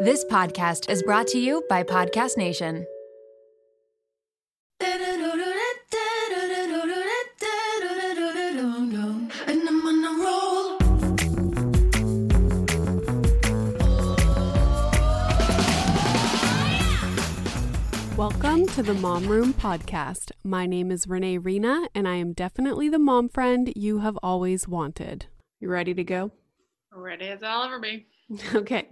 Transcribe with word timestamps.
This 0.00 0.24
podcast 0.26 0.88
is 0.88 1.02
brought 1.02 1.26
to 1.28 1.38
you 1.38 1.64
by 1.68 1.82
Podcast 1.82 2.36
Nation. 2.36 2.86
And 4.80 5.02
I'm 9.68 9.86
on 9.86 10.04
a 10.04 10.12
roll. 10.22 10.78
Welcome 18.16 18.68
to 18.68 18.82
the 18.84 18.94
Mom 18.94 19.26
Room 19.26 19.52
Podcast. 19.54 20.30
My 20.44 20.66
name 20.66 20.92
is 20.92 21.08
Renee 21.08 21.38
Rena, 21.38 21.88
and 21.96 22.06
I 22.06 22.14
am 22.14 22.32
definitely 22.32 22.88
the 22.88 23.00
mom 23.00 23.28
friend 23.28 23.72
you 23.74 23.98
have 23.98 24.16
always 24.22 24.68
wanted. 24.68 25.26
You 25.58 25.68
ready 25.68 25.94
to 25.94 26.04
go? 26.04 26.30
Ready 26.92 27.26
as 27.26 27.42
I'll 27.42 27.64
ever 27.64 27.80
be. 27.80 28.06
Okay. 28.54 28.88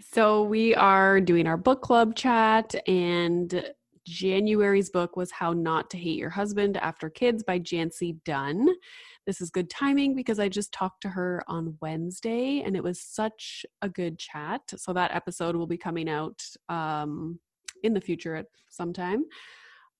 So 0.00 0.42
we 0.42 0.74
are 0.74 1.20
doing 1.20 1.46
our 1.46 1.56
book 1.56 1.80
club 1.80 2.14
chat, 2.14 2.74
and 2.86 3.72
January's 4.06 4.90
book 4.90 5.16
was 5.16 5.30
How 5.30 5.52
Not 5.52 5.90
to 5.90 5.98
Hate 5.98 6.18
Your 6.18 6.30
Husband 6.30 6.76
After 6.76 7.08
Kids 7.08 7.42
by 7.42 7.58
Jancee 7.58 8.16
Dunn. 8.24 8.68
This 9.26 9.40
is 9.40 9.50
good 9.50 9.70
timing 9.70 10.14
because 10.14 10.38
I 10.38 10.48
just 10.48 10.72
talked 10.72 11.02
to 11.02 11.08
her 11.08 11.42
on 11.46 11.76
Wednesday 11.80 12.62
and 12.62 12.76
it 12.76 12.82
was 12.82 13.00
such 13.00 13.64
a 13.80 13.88
good 13.88 14.18
chat. 14.18 14.62
So 14.76 14.92
that 14.92 15.14
episode 15.14 15.54
will 15.54 15.68
be 15.68 15.78
coming 15.78 16.08
out 16.08 16.42
um, 16.68 17.38
in 17.84 17.94
the 17.94 18.00
future 18.00 18.34
at 18.34 18.46
some 18.68 18.92
time. 18.92 19.24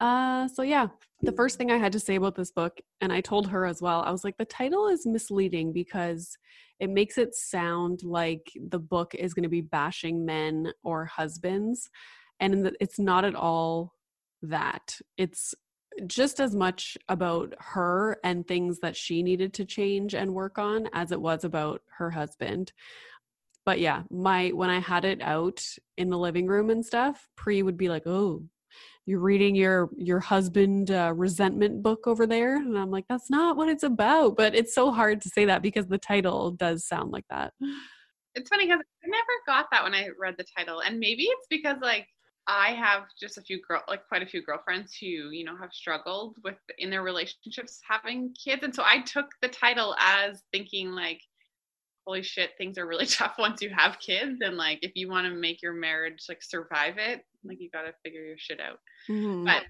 Uh, 0.00 0.48
so 0.48 0.62
yeah, 0.62 0.88
the 1.20 1.30
first 1.30 1.56
thing 1.56 1.70
I 1.70 1.76
had 1.76 1.92
to 1.92 2.00
say 2.00 2.16
about 2.16 2.34
this 2.34 2.50
book, 2.50 2.80
and 3.00 3.12
I 3.12 3.20
told 3.20 3.46
her 3.46 3.64
as 3.64 3.80
well, 3.80 4.02
I 4.02 4.10
was 4.10 4.24
like, 4.24 4.36
the 4.36 4.44
title 4.44 4.88
is 4.88 5.06
misleading 5.06 5.72
because 5.72 6.36
it 6.82 6.90
makes 6.90 7.16
it 7.16 7.32
sound 7.32 8.02
like 8.02 8.50
the 8.60 8.80
book 8.80 9.14
is 9.14 9.34
going 9.34 9.44
to 9.44 9.48
be 9.48 9.60
bashing 9.60 10.26
men 10.26 10.72
or 10.82 11.04
husbands, 11.04 11.88
and 12.40 12.76
it's 12.80 12.98
not 12.98 13.24
at 13.24 13.36
all 13.36 13.94
that. 14.42 14.98
It's 15.16 15.54
just 16.08 16.40
as 16.40 16.56
much 16.56 16.98
about 17.08 17.54
her 17.58 18.18
and 18.24 18.48
things 18.48 18.80
that 18.80 18.96
she 18.96 19.22
needed 19.22 19.54
to 19.54 19.64
change 19.64 20.12
and 20.12 20.34
work 20.34 20.58
on 20.58 20.88
as 20.92 21.12
it 21.12 21.20
was 21.20 21.44
about 21.44 21.82
her 21.98 22.10
husband 22.10 22.72
but 23.66 23.78
yeah 23.78 24.02
my 24.10 24.48
when 24.54 24.70
i 24.70 24.80
had 24.80 25.04
it 25.04 25.20
out 25.20 25.62
in 25.98 26.08
the 26.08 26.16
living 26.16 26.46
room 26.46 26.70
and 26.70 26.82
stuff 26.82 27.28
pre 27.36 27.62
would 27.62 27.76
be 27.76 27.90
like 27.90 28.06
oh 28.06 28.42
you're 29.06 29.20
reading 29.20 29.54
your 29.54 29.90
your 29.96 30.20
husband 30.20 30.90
uh, 30.90 31.12
resentment 31.14 31.82
book 31.82 32.06
over 32.06 32.26
there? 32.26 32.56
And 32.56 32.78
i'm 32.78 32.90
like 32.90 33.06
that's 33.08 33.30
not 33.30 33.56
what 33.56 33.68
it's 33.68 33.82
about. 33.82 34.36
But 34.36 34.54
it's 34.54 34.74
so 34.74 34.90
hard 34.92 35.20
to 35.22 35.28
say 35.28 35.44
that 35.46 35.62
because 35.62 35.86
the 35.86 35.98
title 35.98 36.50
does 36.52 36.86
sound 36.86 37.10
like 37.12 37.24
that. 37.30 37.52
It's 38.34 38.48
funny 38.48 38.66
because 38.66 38.80
I 39.04 39.08
never 39.08 39.24
got 39.46 39.66
that 39.72 39.84
when 39.84 39.94
I 39.94 40.08
read 40.18 40.36
the 40.38 40.46
title, 40.56 40.80
and 40.80 40.98
maybe 40.98 41.24
it's 41.24 41.46
because 41.50 41.76
like 41.82 42.06
I 42.46 42.70
have 42.70 43.04
just 43.20 43.38
a 43.38 43.42
few 43.42 43.60
girl, 43.60 43.82
like 43.88 44.06
quite 44.08 44.22
a 44.22 44.26
few 44.26 44.42
girlfriends 44.42 44.96
who 45.00 45.06
you 45.06 45.44
know 45.44 45.56
have 45.56 45.72
struggled 45.72 46.36
with 46.42 46.56
in 46.78 46.90
their 46.90 47.02
relationships 47.02 47.80
having 47.88 48.34
kids, 48.34 48.62
and 48.62 48.74
so 48.74 48.82
I 48.84 49.00
took 49.02 49.26
the 49.42 49.48
title 49.48 49.94
as 49.98 50.42
thinking 50.52 50.92
like, 50.92 51.20
holy 52.06 52.22
shit, 52.22 52.50
things 52.58 52.78
are 52.78 52.86
really 52.86 53.06
tough 53.18 53.34
once 53.38 53.62
you 53.62 53.70
have 53.70 53.98
kids, 53.98 54.40
and 54.42 54.56
like 54.56 54.78
if 54.82 54.92
you 54.94 55.08
want 55.08 55.26
to 55.26 55.34
make 55.34 55.62
your 55.62 55.72
marriage 55.72 56.24
like 56.28 56.42
survive 56.42 56.98
it, 56.98 57.24
like 57.44 57.60
you 57.60 57.70
got 57.70 57.82
to 57.82 57.92
figure 58.04 58.22
your 58.24 58.38
shit 58.38 58.60
out. 58.60 58.78
Mhm. 59.08 59.44
But 59.44 59.62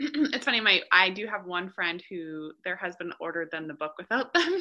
it's 0.34 0.44
funny, 0.44 0.60
my 0.60 0.80
I 0.92 1.10
do 1.10 1.26
have 1.26 1.44
one 1.46 1.70
friend 1.70 2.02
who 2.10 2.52
their 2.64 2.76
husband 2.76 3.14
ordered 3.20 3.50
them 3.52 3.68
the 3.68 3.74
book 3.74 3.92
without 3.98 4.32
them 4.34 4.42
knowing, 4.50 4.60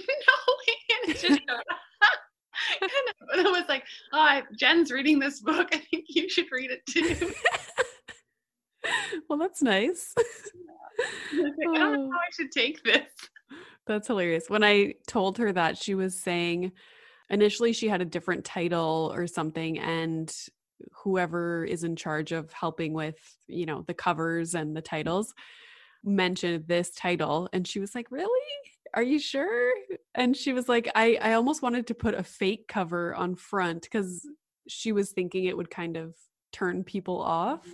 and 1.05 1.09
it 1.16 1.19
just 1.19 1.41
and 2.81 3.45
it 3.45 3.51
was 3.51 3.66
like, 3.67 3.83
oh, 4.13 4.41
Jen's 4.57 4.91
reading 4.91 5.19
this 5.19 5.39
book. 5.39 5.69
I 5.73 5.77
think 5.89 6.05
you 6.09 6.29
should 6.29 6.45
read 6.51 6.71
it 6.71 6.85
too. 6.85 7.31
well 9.29 9.39
that's 9.39 9.61
nice 9.61 10.13
I 10.17 10.23
like, 11.38 11.53
I 11.57 11.77
don't 11.79 11.94
know 11.94 12.03
Oh. 12.05 12.11
how 12.11 12.17
I 12.17 12.29
should 12.38 12.51
take 12.51 12.83
this. 12.83 13.07
That's 13.88 14.07
hilarious. 14.07 14.50
When 14.50 14.63
I 14.63 14.95
told 15.07 15.38
her 15.39 15.51
that, 15.53 15.78
she 15.78 15.95
was 15.95 16.19
saying 16.19 16.72
initially 17.33 17.73
she 17.73 17.88
had 17.88 18.01
a 18.01 18.05
different 18.05 18.45
title 18.45 19.11
or 19.13 19.27
something, 19.27 19.79
and 19.79 20.33
whoever 21.03 21.66
is 21.66 21.83
in 21.83 21.95
charge 21.95 22.31
of 22.31 22.51
helping 22.53 22.94
with, 22.94 23.17
you 23.47 23.66
know, 23.66 23.83
the 23.88 23.94
covers 23.94 24.53
and 24.53 24.75
the 24.75 24.81
titles 24.81 25.33
mentioned 26.03 26.66
this 26.67 26.91
title. 26.91 27.49
And 27.53 27.67
she 27.67 27.79
was 27.79 27.95
like, 27.95 28.07
Really? 28.11 28.29
Are 28.94 29.03
you 29.03 29.17
sure? 29.17 29.73
And 30.13 30.38
she 30.38 30.53
was 30.53 30.69
like, 30.69 30.88
I, 30.94 31.17
I 31.19 31.33
almost 31.33 31.63
wanted 31.63 31.88
to 31.88 31.95
put 31.95 32.13
a 32.13 32.23
fake 32.23 32.67
cover 32.67 33.16
on 33.16 33.35
front 33.35 33.81
because 33.81 34.27
she 34.67 34.91
was 34.91 35.11
thinking 35.11 35.45
it 35.45 35.57
would 35.57 35.71
kind 35.71 35.97
of 35.97 36.13
turn 36.51 36.83
people 36.83 37.19
off. 37.19 37.67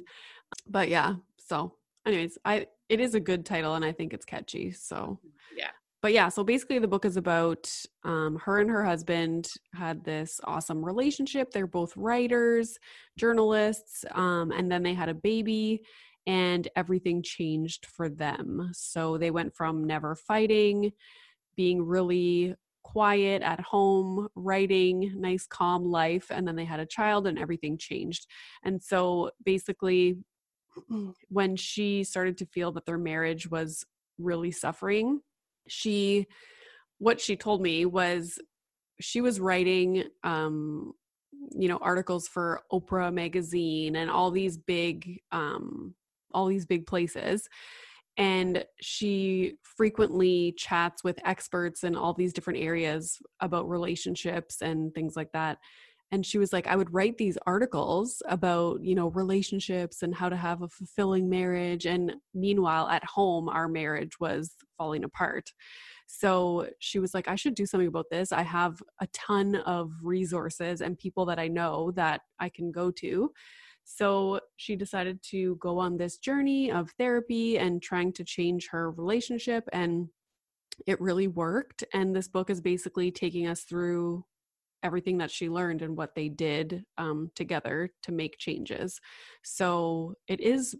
But 0.65 0.87
yeah, 0.87 1.15
so 1.37 1.73
anyways, 2.05 2.37
I 2.45 2.67
it 2.87 2.99
is 2.99 3.15
a 3.15 3.19
good 3.19 3.45
title 3.45 3.75
and 3.75 3.83
I 3.83 3.91
think 3.91 4.13
it's 4.13 4.25
catchy. 4.25 4.71
So 4.71 5.19
Yeah. 5.55 5.71
But 6.01 6.13
yeah, 6.13 6.29
so 6.29 6.43
basically 6.43 6.79
the 6.79 6.87
book 6.87 7.03
is 7.03 7.17
about 7.17 7.69
um, 8.03 8.37
her 8.43 8.59
and 8.59 8.69
her 8.69 8.85
husband 8.85 9.49
had 9.73 10.03
this 10.03 10.39
awesome 10.45 10.83
relationship. 10.83 11.51
They're 11.51 11.67
both 11.67 11.95
writers, 11.97 12.77
journalists, 13.17 14.05
um, 14.11 14.51
and 14.51 14.71
then 14.71 14.81
they 14.81 14.93
had 14.93 15.09
a 15.09 15.13
baby, 15.13 15.81
and 16.25 16.67
everything 16.75 17.21
changed 17.21 17.85
for 17.85 18.07
them. 18.07 18.69
So 18.73 19.17
they 19.17 19.31
went 19.31 19.55
from 19.55 19.83
never 19.83 20.15
fighting, 20.15 20.91
being 21.57 21.81
really 21.81 22.55
quiet 22.83 23.41
at 23.41 23.59
home, 23.59 24.29
writing, 24.35 25.13
nice, 25.15 25.45
calm 25.45 25.83
life, 25.83 26.27
and 26.29 26.47
then 26.47 26.55
they 26.55 26.65
had 26.65 26.79
a 26.79 26.85
child, 26.85 27.27
and 27.27 27.38
everything 27.38 27.77
changed. 27.77 28.25
And 28.63 28.81
so 28.81 29.31
basically, 29.43 30.17
when 31.29 31.57
she 31.57 32.05
started 32.05 32.38
to 32.38 32.45
feel 32.45 32.71
that 32.71 32.85
their 32.85 32.97
marriage 32.97 33.49
was 33.49 33.85
really 34.17 34.51
suffering, 34.51 35.21
she 35.69 36.28
what 36.97 37.22
she 37.22 37.35
told 37.35 37.62
me 37.62 37.85
was 37.85 38.38
she 39.00 39.22
was 39.22 39.40
writing 39.40 40.03
um 40.24 40.91
you 41.52 41.68
know 41.68 41.78
articles 41.78 42.28
for 42.28 42.62
Oprah 42.72 43.13
magazine 43.13 43.96
and 43.96 44.09
all 44.09 44.31
these 44.31 44.57
big 44.57 45.22
um 45.31 45.96
all 46.34 46.47
these 46.47 46.66
big 46.66 46.85
places. 46.85 47.47
And 48.18 48.66
she 48.81 49.53
frequently 49.63 50.53
chats 50.57 51.03
with 51.03 51.25
experts 51.25 51.84
in 51.84 51.96
all 51.96 52.13
these 52.13 52.34
different 52.34 52.59
areas 52.59 53.18
about 53.40 53.69
relationships 53.69 54.62
and 54.62 54.94
things 54.94 55.16
like 55.16 55.31
that 55.31 55.57
and 56.11 56.25
she 56.25 56.37
was 56.37 56.51
like 56.51 56.67
i 56.67 56.75
would 56.75 56.93
write 56.93 57.17
these 57.17 57.37
articles 57.45 58.21
about 58.27 58.81
you 58.83 58.95
know 58.95 59.07
relationships 59.09 60.01
and 60.01 60.15
how 60.15 60.29
to 60.29 60.35
have 60.35 60.61
a 60.61 60.67
fulfilling 60.67 61.29
marriage 61.29 61.85
and 61.85 62.13
meanwhile 62.33 62.87
at 62.87 63.03
home 63.05 63.47
our 63.49 63.67
marriage 63.67 64.19
was 64.19 64.55
falling 64.79 65.03
apart. 65.03 65.51
So 66.07 66.67
she 66.79 66.97
was 66.97 67.13
like 67.13 67.27
i 67.27 67.35
should 67.35 67.53
do 67.53 67.67
something 67.67 67.87
about 67.87 68.07
this. 68.09 68.31
I 68.31 68.41
have 68.41 68.81
a 68.99 69.07
ton 69.07 69.55
of 69.57 69.91
resources 70.01 70.81
and 70.81 70.97
people 70.97 71.25
that 71.27 71.37
i 71.37 71.47
know 71.47 71.91
that 71.91 72.21
i 72.39 72.49
can 72.49 72.71
go 72.71 72.89
to. 72.91 73.31
So 73.83 74.39
she 74.55 74.75
decided 74.75 75.21
to 75.31 75.55
go 75.57 75.77
on 75.79 75.97
this 75.97 76.17
journey 76.17 76.71
of 76.71 76.91
therapy 76.97 77.57
and 77.57 77.81
trying 77.81 78.13
to 78.13 78.23
change 78.23 78.69
her 78.71 78.91
relationship 78.91 79.67
and 79.73 80.07
it 80.87 81.01
really 81.01 81.27
worked 81.27 81.83
and 81.93 82.15
this 82.15 82.29
book 82.29 82.49
is 82.49 82.61
basically 82.61 83.11
taking 83.11 83.47
us 83.47 83.63
through 83.63 84.23
everything 84.84 85.17
that 85.19 85.31
she 85.31 85.50
learned 85.50 85.81
and 85.81 85.97
what 85.97 86.16
they 86.16 86.29
did 86.29 86.84
um, 86.97 87.31
together 87.35 87.91
to 88.03 88.12
make 88.12 88.38
changes. 88.38 89.00
So 89.44 90.16
it 90.28 90.40
is, 90.40 90.75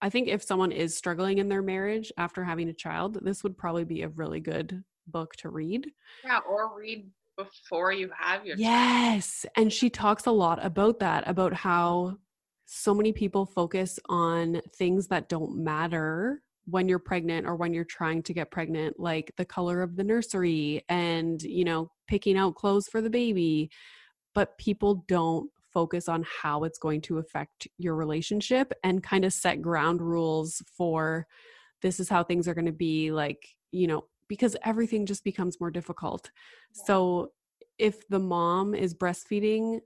I 0.00 0.10
think, 0.10 0.28
if 0.28 0.42
someone 0.42 0.72
is 0.72 0.96
struggling 0.96 1.38
in 1.38 1.48
their 1.48 1.62
marriage 1.62 2.12
after 2.16 2.44
having 2.44 2.68
a 2.68 2.74
child, 2.74 3.18
this 3.22 3.42
would 3.42 3.56
probably 3.56 3.84
be 3.84 4.02
a 4.02 4.08
really 4.08 4.40
good 4.40 4.82
book 5.06 5.34
to 5.36 5.48
read. 5.48 5.90
Yeah, 6.24 6.40
or 6.48 6.76
read 6.76 7.10
before 7.36 7.92
you 7.92 8.10
have 8.18 8.44
your 8.44 8.56
child. 8.56 8.60
Yes. 8.60 9.46
And 9.56 9.72
she 9.72 9.90
talks 9.90 10.26
a 10.26 10.32
lot 10.32 10.64
about 10.64 10.98
that, 11.00 11.24
about 11.26 11.54
how 11.54 12.18
so 12.66 12.92
many 12.92 13.12
people 13.12 13.46
focus 13.46 13.98
on 14.08 14.60
things 14.76 15.06
that 15.08 15.28
don't 15.28 15.56
matter 15.56 16.42
when 16.68 16.88
you're 16.88 16.98
pregnant 16.98 17.46
or 17.46 17.56
when 17.56 17.72
you're 17.72 17.84
trying 17.84 18.22
to 18.22 18.34
get 18.34 18.50
pregnant, 18.50 18.98
like 18.98 19.32
the 19.36 19.44
color 19.44 19.80
of 19.82 19.96
the 19.96 20.04
nursery 20.04 20.84
and, 20.88 21.42
you 21.42 21.64
know, 21.64 21.90
picking 22.06 22.36
out 22.36 22.54
clothes 22.54 22.88
for 22.88 23.00
the 23.00 23.10
baby. 23.10 23.70
But 24.34 24.58
people 24.58 25.04
don't 25.08 25.50
focus 25.72 26.08
on 26.08 26.24
how 26.42 26.64
it's 26.64 26.78
going 26.78 27.00
to 27.02 27.18
affect 27.18 27.68
your 27.78 27.94
relationship 27.94 28.72
and 28.84 29.02
kind 29.02 29.24
of 29.24 29.32
set 29.32 29.62
ground 29.62 30.02
rules 30.02 30.62
for 30.76 31.26
this 31.82 32.00
is 32.00 32.08
how 32.08 32.22
things 32.22 32.48
are 32.48 32.54
going 32.54 32.66
to 32.66 32.72
be 32.72 33.10
like, 33.12 33.42
you 33.70 33.86
know, 33.86 34.04
because 34.28 34.56
everything 34.64 35.06
just 35.06 35.24
becomes 35.24 35.60
more 35.60 35.70
difficult. 35.70 36.30
So 36.72 37.32
if 37.78 38.06
the 38.08 38.18
mom 38.18 38.74
is 38.74 38.94
breastfeeding 38.94 39.80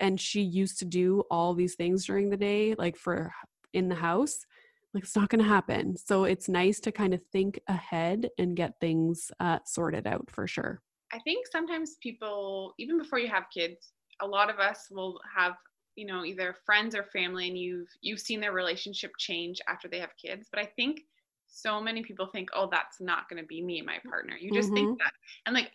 and 0.00 0.20
she 0.20 0.40
used 0.40 0.78
to 0.78 0.84
do 0.84 1.22
all 1.30 1.54
these 1.54 1.74
things 1.74 2.06
during 2.06 2.30
the 2.30 2.36
day 2.36 2.74
like 2.76 2.96
for 2.96 3.32
in 3.72 3.88
the 3.88 3.94
house 3.94 4.46
like 4.94 5.04
it's 5.04 5.16
not 5.16 5.28
going 5.28 5.42
to 5.42 5.48
happen. 5.48 5.96
So 5.96 6.24
it's 6.24 6.48
nice 6.48 6.80
to 6.80 6.92
kind 6.92 7.14
of 7.14 7.20
think 7.32 7.60
ahead 7.68 8.30
and 8.38 8.56
get 8.56 8.80
things 8.80 9.30
uh, 9.40 9.58
sorted 9.64 10.06
out 10.06 10.30
for 10.30 10.46
sure. 10.46 10.80
I 11.12 11.18
think 11.20 11.46
sometimes 11.50 11.96
people, 12.02 12.74
even 12.78 12.98
before 12.98 13.18
you 13.18 13.28
have 13.28 13.44
kids, 13.52 13.92
a 14.20 14.26
lot 14.26 14.50
of 14.50 14.58
us 14.58 14.88
will 14.90 15.20
have 15.34 15.54
you 15.98 16.06
know 16.06 16.24
either 16.24 16.54
friends 16.64 16.94
or 16.94 17.02
family 17.02 17.48
and 17.48 17.58
you've 17.58 17.88
you've 18.02 18.20
seen 18.20 18.40
their 18.40 18.52
relationship 18.52 19.10
change 19.18 19.60
after 19.68 19.88
they 19.88 19.98
have 19.98 20.10
kids. 20.16 20.48
But 20.50 20.60
i 20.60 20.66
think 20.76 21.00
so 21.48 21.80
many 21.80 22.02
people 22.02 22.26
think 22.26 22.50
oh 22.54 22.68
that's 22.70 23.00
not 23.00 23.28
going 23.28 23.42
to 23.42 23.46
be 23.46 23.62
me 23.62 23.78
and 23.78 23.86
my 23.86 23.98
partner. 24.08 24.36
You 24.38 24.52
just 24.52 24.70
Mhm. 24.70 24.74
think 24.74 24.98
that. 24.98 25.12
And 25.46 25.54
like 25.54 25.72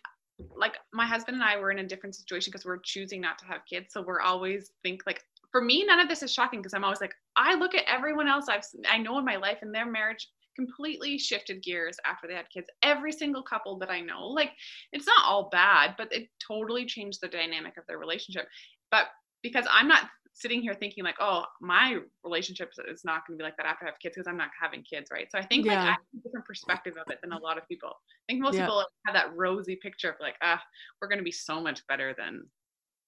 like 0.56 0.76
my 0.92 1.06
husband 1.06 1.36
and 1.36 1.44
i 1.44 1.58
were 1.58 1.70
in 1.70 1.78
a 1.78 1.86
different 1.86 2.14
situation 2.14 2.50
because 2.50 2.64
we're 2.64 2.78
choosing 2.78 3.20
not 3.20 3.38
to 3.38 3.44
have 3.44 3.66
kids. 3.66 3.92
So 3.92 4.02
we're 4.02 4.20
always 4.22 4.70
think 4.82 5.02
like 5.06 5.22
for 5.54 5.60
me 5.60 5.84
none 5.84 6.00
of 6.00 6.08
this 6.08 6.24
is 6.24 6.32
shocking 6.32 6.58
because 6.60 6.74
i'm 6.74 6.82
always 6.82 7.00
like 7.00 7.14
i 7.36 7.54
look 7.54 7.76
at 7.76 7.84
everyone 7.86 8.26
else 8.26 8.46
i've 8.48 8.64
i 8.90 8.98
know 8.98 9.18
in 9.18 9.24
my 9.24 9.36
life 9.36 9.58
and 9.62 9.72
their 9.72 9.86
marriage 9.86 10.28
completely 10.56 11.16
shifted 11.16 11.62
gears 11.62 11.96
after 12.06 12.26
they 12.26 12.34
had 12.34 12.48
kids. 12.48 12.68
Every 12.82 13.12
single 13.12 13.42
couple 13.42 13.78
that 13.78 13.90
i 13.90 14.00
know 14.00 14.26
like 14.26 14.50
it's 14.92 15.06
not 15.06 15.24
all 15.24 15.48
bad 15.50 15.94
but 15.96 16.12
it 16.12 16.28
totally 16.44 16.86
changed 16.86 17.20
the 17.20 17.28
dynamic 17.28 17.76
of 17.76 17.86
their 17.86 17.98
relationship. 17.98 18.46
But 18.90 19.06
because 19.42 19.66
i'm 19.70 19.86
not 19.86 20.08
sitting 20.32 20.60
here 20.60 20.74
thinking 20.74 21.04
like 21.04 21.14
oh 21.20 21.44
my 21.60 21.98
relationship 22.24 22.72
is 22.88 23.04
not 23.04 23.24
going 23.26 23.38
to 23.38 23.42
be 23.42 23.44
like 23.44 23.56
that 23.56 23.66
after 23.66 23.84
i 23.84 23.88
have 23.88 23.98
kids 24.00 24.16
because 24.16 24.26
i'm 24.26 24.36
not 24.36 24.50
having 24.60 24.82
kids 24.82 25.10
right? 25.12 25.30
So 25.30 25.38
i 25.38 25.44
think 25.44 25.66
like 25.66 25.78
i 25.78 25.90
have 25.90 25.96
a 26.18 26.22
different 26.22 26.46
perspective 26.46 26.94
of 27.00 27.08
it 27.12 27.18
than 27.22 27.32
a 27.32 27.38
lot 27.38 27.58
of 27.58 27.68
people. 27.68 27.90
I 27.90 28.32
think 28.32 28.42
most 28.42 28.54
Yeah. 28.54 28.62
people 28.62 28.84
have 29.06 29.14
that 29.14 29.36
rosy 29.36 29.76
picture 29.76 30.10
of 30.10 30.16
like 30.20 30.34
ah 30.42 30.60
we're 31.00 31.08
going 31.08 31.18
to 31.18 31.24
be 31.24 31.32
so 31.32 31.60
much 31.60 31.86
better 31.86 32.12
than 32.18 32.44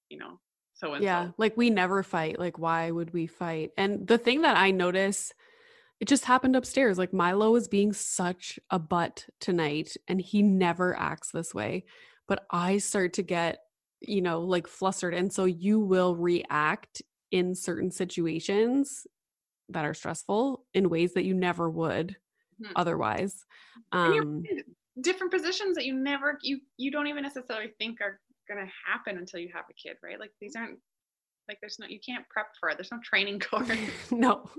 you 0.09 0.17
know 0.17 0.39
so 0.77 0.93
and 0.93 1.03
yeah 1.03 1.31
like 1.37 1.55
we 1.57 1.69
never 1.69 2.03
fight 2.03 2.39
like 2.39 2.57
why 2.59 2.91
would 2.91 3.13
we 3.13 3.27
fight 3.27 3.71
and 3.77 4.07
the 4.07 4.17
thing 4.17 4.41
that 4.41 4.57
i 4.57 4.71
notice 4.71 5.33
it 5.99 6.07
just 6.07 6.25
happened 6.25 6.55
upstairs 6.55 6.97
like 6.97 7.13
milo 7.13 7.55
is 7.55 7.67
being 7.67 7.93
such 7.93 8.59
a 8.69 8.79
butt 8.79 9.25
tonight 9.39 9.95
and 10.07 10.21
he 10.21 10.41
never 10.41 10.97
acts 10.99 11.31
this 11.31 11.53
way 11.53 11.83
but 12.27 12.45
i 12.51 12.77
start 12.77 13.13
to 13.13 13.23
get 13.23 13.59
you 14.01 14.21
know 14.21 14.41
like 14.41 14.67
flustered 14.67 15.13
and 15.13 15.33
so 15.33 15.45
you 15.45 15.79
will 15.79 16.15
react 16.15 17.01
in 17.31 17.55
certain 17.55 17.91
situations 17.91 19.07
that 19.69 19.85
are 19.85 19.93
stressful 19.93 20.65
in 20.73 20.89
ways 20.89 21.13
that 21.13 21.25
you 21.25 21.33
never 21.33 21.69
would 21.69 22.15
Mhm. 22.59 22.73
otherwise 22.75 23.45
um 23.91 24.43
in 24.49 24.63
different 25.01 25.31
positions 25.31 25.75
that 25.75 25.85
you 25.85 25.93
never 25.93 26.39
you 26.41 26.59
you 26.77 26.91
don't 26.91 27.07
even 27.07 27.23
necessarily 27.23 27.73
think 27.77 28.01
are 28.01 28.19
going 28.47 28.65
to 28.65 28.71
happen 28.85 29.17
until 29.17 29.39
you 29.39 29.49
have 29.53 29.65
a 29.69 29.73
kid 29.73 29.97
right? 30.03 30.19
Like 30.19 30.31
these 30.39 30.55
aren't 30.55 30.79
like 31.47 31.59
there's 31.61 31.77
no 31.79 31.87
you 31.87 31.99
can't 32.05 32.27
prep 32.29 32.47
for 32.59 32.69
it. 32.69 32.77
There's 32.77 32.91
no 32.91 32.99
training 33.03 33.39
course. 33.51 33.69
No. 34.11 34.49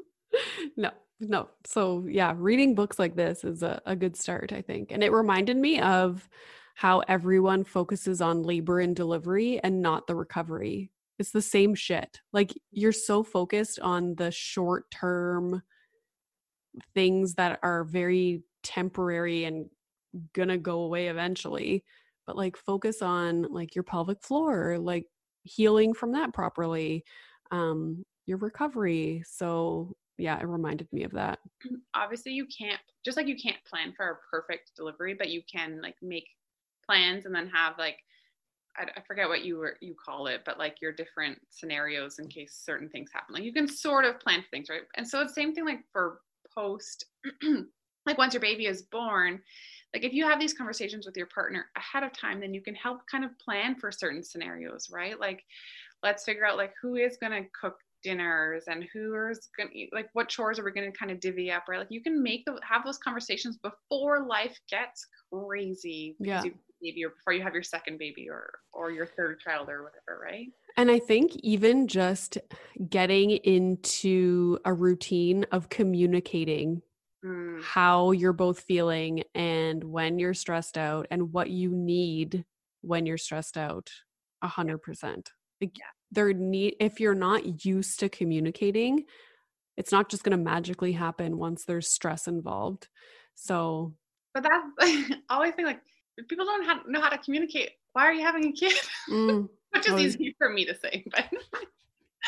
No 0.76 0.90
no. 1.20 1.48
So 1.66 2.04
yeah 2.08 2.34
reading 2.36 2.74
books 2.74 2.98
like 2.98 3.16
this 3.16 3.44
is 3.44 3.62
a, 3.62 3.80
a 3.86 3.96
good 3.96 4.16
start 4.16 4.52
i 4.52 4.62
think. 4.62 4.92
And 4.92 5.02
it 5.02 5.12
reminded 5.12 5.56
me 5.56 5.80
of 5.80 6.28
how 6.74 7.00
everyone 7.08 7.64
focuses 7.64 8.20
on 8.20 8.44
labor 8.44 8.78
and 8.78 8.94
delivery 8.94 9.58
and 9.64 9.82
not 9.82 10.06
the 10.06 10.14
recovery. 10.14 10.92
It's 11.18 11.32
the 11.32 11.42
same 11.42 11.74
shit. 11.74 12.20
Like 12.32 12.52
you're 12.70 12.92
so 12.92 13.24
focused 13.24 13.80
on 13.80 14.14
the 14.14 14.30
short 14.30 14.88
term 14.90 15.62
things 16.94 17.34
that 17.34 17.58
are 17.64 17.82
very 17.82 18.42
temporary 18.62 19.44
and 19.44 19.66
gonna 20.34 20.58
go 20.58 20.80
away 20.80 21.08
eventually 21.08 21.84
but 22.28 22.36
like 22.36 22.58
focus 22.58 23.00
on 23.00 23.46
like 23.50 23.74
your 23.74 23.82
pelvic 23.82 24.22
floor 24.22 24.76
like 24.78 25.06
healing 25.44 25.94
from 25.94 26.12
that 26.12 26.34
properly 26.34 27.02
um 27.50 28.04
your 28.26 28.36
recovery. 28.36 29.22
So 29.26 29.96
yeah 30.18 30.38
it 30.38 30.46
reminded 30.46 30.86
me 30.92 31.04
of 31.04 31.12
that. 31.12 31.38
Obviously 31.94 32.32
you 32.32 32.46
can't 32.46 32.80
just 33.02 33.16
like 33.16 33.26
you 33.26 33.36
can't 33.36 33.64
plan 33.64 33.94
for 33.96 34.10
a 34.10 34.16
perfect 34.30 34.72
delivery 34.76 35.14
but 35.14 35.30
you 35.30 35.40
can 35.50 35.80
like 35.80 35.96
make 36.02 36.28
plans 36.84 37.24
and 37.24 37.34
then 37.34 37.48
have 37.48 37.78
like 37.78 37.96
I, 38.76 38.82
I 38.82 39.00
forget 39.06 39.26
what 39.28 39.44
you 39.44 39.56
were 39.56 39.78
you 39.80 39.94
call 39.94 40.26
it 40.26 40.42
but 40.44 40.58
like 40.58 40.82
your 40.82 40.92
different 40.92 41.38
scenarios 41.48 42.18
in 42.18 42.28
case 42.28 42.60
certain 42.62 42.90
things 42.90 43.08
happen. 43.10 43.34
Like 43.34 43.44
you 43.44 43.54
can 43.54 43.66
sort 43.66 44.04
of 44.04 44.20
plan 44.20 44.42
for 44.42 44.48
things 44.50 44.68
right? 44.68 44.82
And 44.96 45.08
so 45.08 45.22
it's 45.22 45.34
same 45.34 45.54
thing 45.54 45.64
like 45.64 45.80
for 45.90 46.20
post 46.54 47.06
like 48.06 48.18
once 48.18 48.34
your 48.34 48.42
baby 48.42 48.66
is 48.66 48.82
born 48.82 49.40
like 49.94 50.04
if 50.04 50.12
you 50.12 50.26
have 50.26 50.38
these 50.40 50.54
conversations 50.54 51.06
with 51.06 51.16
your 51.16 51.26
partner 51.26 51.66
ahead 51.76 52.02
of 52.02 52.12
time 52.12 52.40
then 52.40 52.54
you 52.54 52.60
can 52.60 52.74
help 52.74 53.00
kind 53.10 53.24
of 53.24 53.30
plan 53.38 53.74
for 53.74 53.90
certain 53.90 54.22
scenarios 54.22 54.88
right? 54.90 55.18
Like 55.18 55.42
let's 56.02 56.24
figure 56.24 56.46
out 56.46 56.56
like 56.56 56.74
who 56.80 56.96
is 56.96 57.16
going 57.20 57.32
to 57.32 57.48
cook 57.60 57.76
dinners 58.04 58.64
and 58.68 58.86
who 58.92 59.12
is 59.28 59.48
going 59.56 59.70
to 59.70 59.86
like 59.92 60.08
what 60.12 60.28
chores 60.28 60.58
are 60.58 60.64
we 60.64 60.70
going 60.70 60.90
to 60.90 60.96
kind 60.96 61.10
of 61.10 61.18
divvy 61.20 61.50
up 61.50 61.64
right? 61.68 61.78
Like 61.78 61.90
you 61.90 62.02
can 62.02 62.22
make 62.22 62.44
the, 62.44 62.58
have 62.68 62.84
those 62.84 62.98
conversations 62.98 63.58
before 63.58 64.26
life 64.26 64.56
gets 64.70 65.06
crazy 65.32 66.16
Yeah. 66.20 66.44
you 66.44 66.50
have 66.50 66.58
a 66.58 66.84
baby 66.84 67.04
or 67.04 67.10
before 67.10 67.32
you 67.32 67.42
have 67.42 67.54
your 67.54 67.62
second 67.64 67.98
baby 67.98 68.28
or 68.30 68.50
or 68.72 68.90
your 68.92 69.06
third 69.06 69.40
child 69.40 69.68
or 69.68 69.82
whatever 69.82 70.20
right? 70.22 70.46
And 70.76 70.90
i 70.92 70.98
think 71.00 71.34
even 71.36 71.88
just 71.88 72.38
getting 72.88 73.30
into 73.30 74.58
a 74.64 74.72
routine 74.72 75.44
of 75.50 75.68
communicating 75.68 76.82
Mm, 77.24 77.62
how 77.62 78.12
you're 78.12 78.32
both 78.32 78.60
feeling 78.60 79.24
and 79.34 79.82
when 79.82 80.20
you're 80.20 80.34
stressed 80.34 80.78
out 80.78 81.08
and 81.10 81.32
what 81.32 81.50
you 81.50 81.74
need 81.74 82.44
when 82.82 83.06
you're 83.06 83.18
stressed 83.18 83.56
out 83.58 83.90
a 84.42 84.46
hundred 84.48 84.78
percent. 84.78 85.30
There 86.12 86.32
need 86.32 86.76
if 86.78 87.00
you're 87.00 87.14
not 87.14 87.64
used 87.64 87.98
to 88.00 88.08
communicating 88.08 89.04
it's 89.78 89.92
not 89.92 90.08
just 90.10 90.24
going 90.24 90.36
to 90.36 90.44
magically 90.44 90.90
happen 90.90 91.38
once 91.38 91.64
there's 91.64 91.88
stress 91.88 92.26
involved. 92.26 92.88
So 93.34 93.94
but 94.34 94.42
that's 94.42 94.66
I 94.80 95.20
always 95.30 95.54
think 95.54 95.68
like 95.68 95.80
if 96.18 96.26
people 96.28 96.44
don't 96.44 96.64
have, 96.64 96.78
know 96.86 97.00
how 97.00 97.08
to 97.08 97.18
communicate 97.18 97.70
why 97.92 98.02
are 98.02 98.12
you 98.12 98.22
having 98.22 98.46
a 98.46 98.52
kid? 98.52 98.74
Mm, 99.08 99.48
which 99.70 99.88
is 99.88 99.98
easy 99.98 100.34
for 100.36 100.50
me 100.50 100.64
to 100.66 100.74
say 100.74 101.04
but 101.10 101.26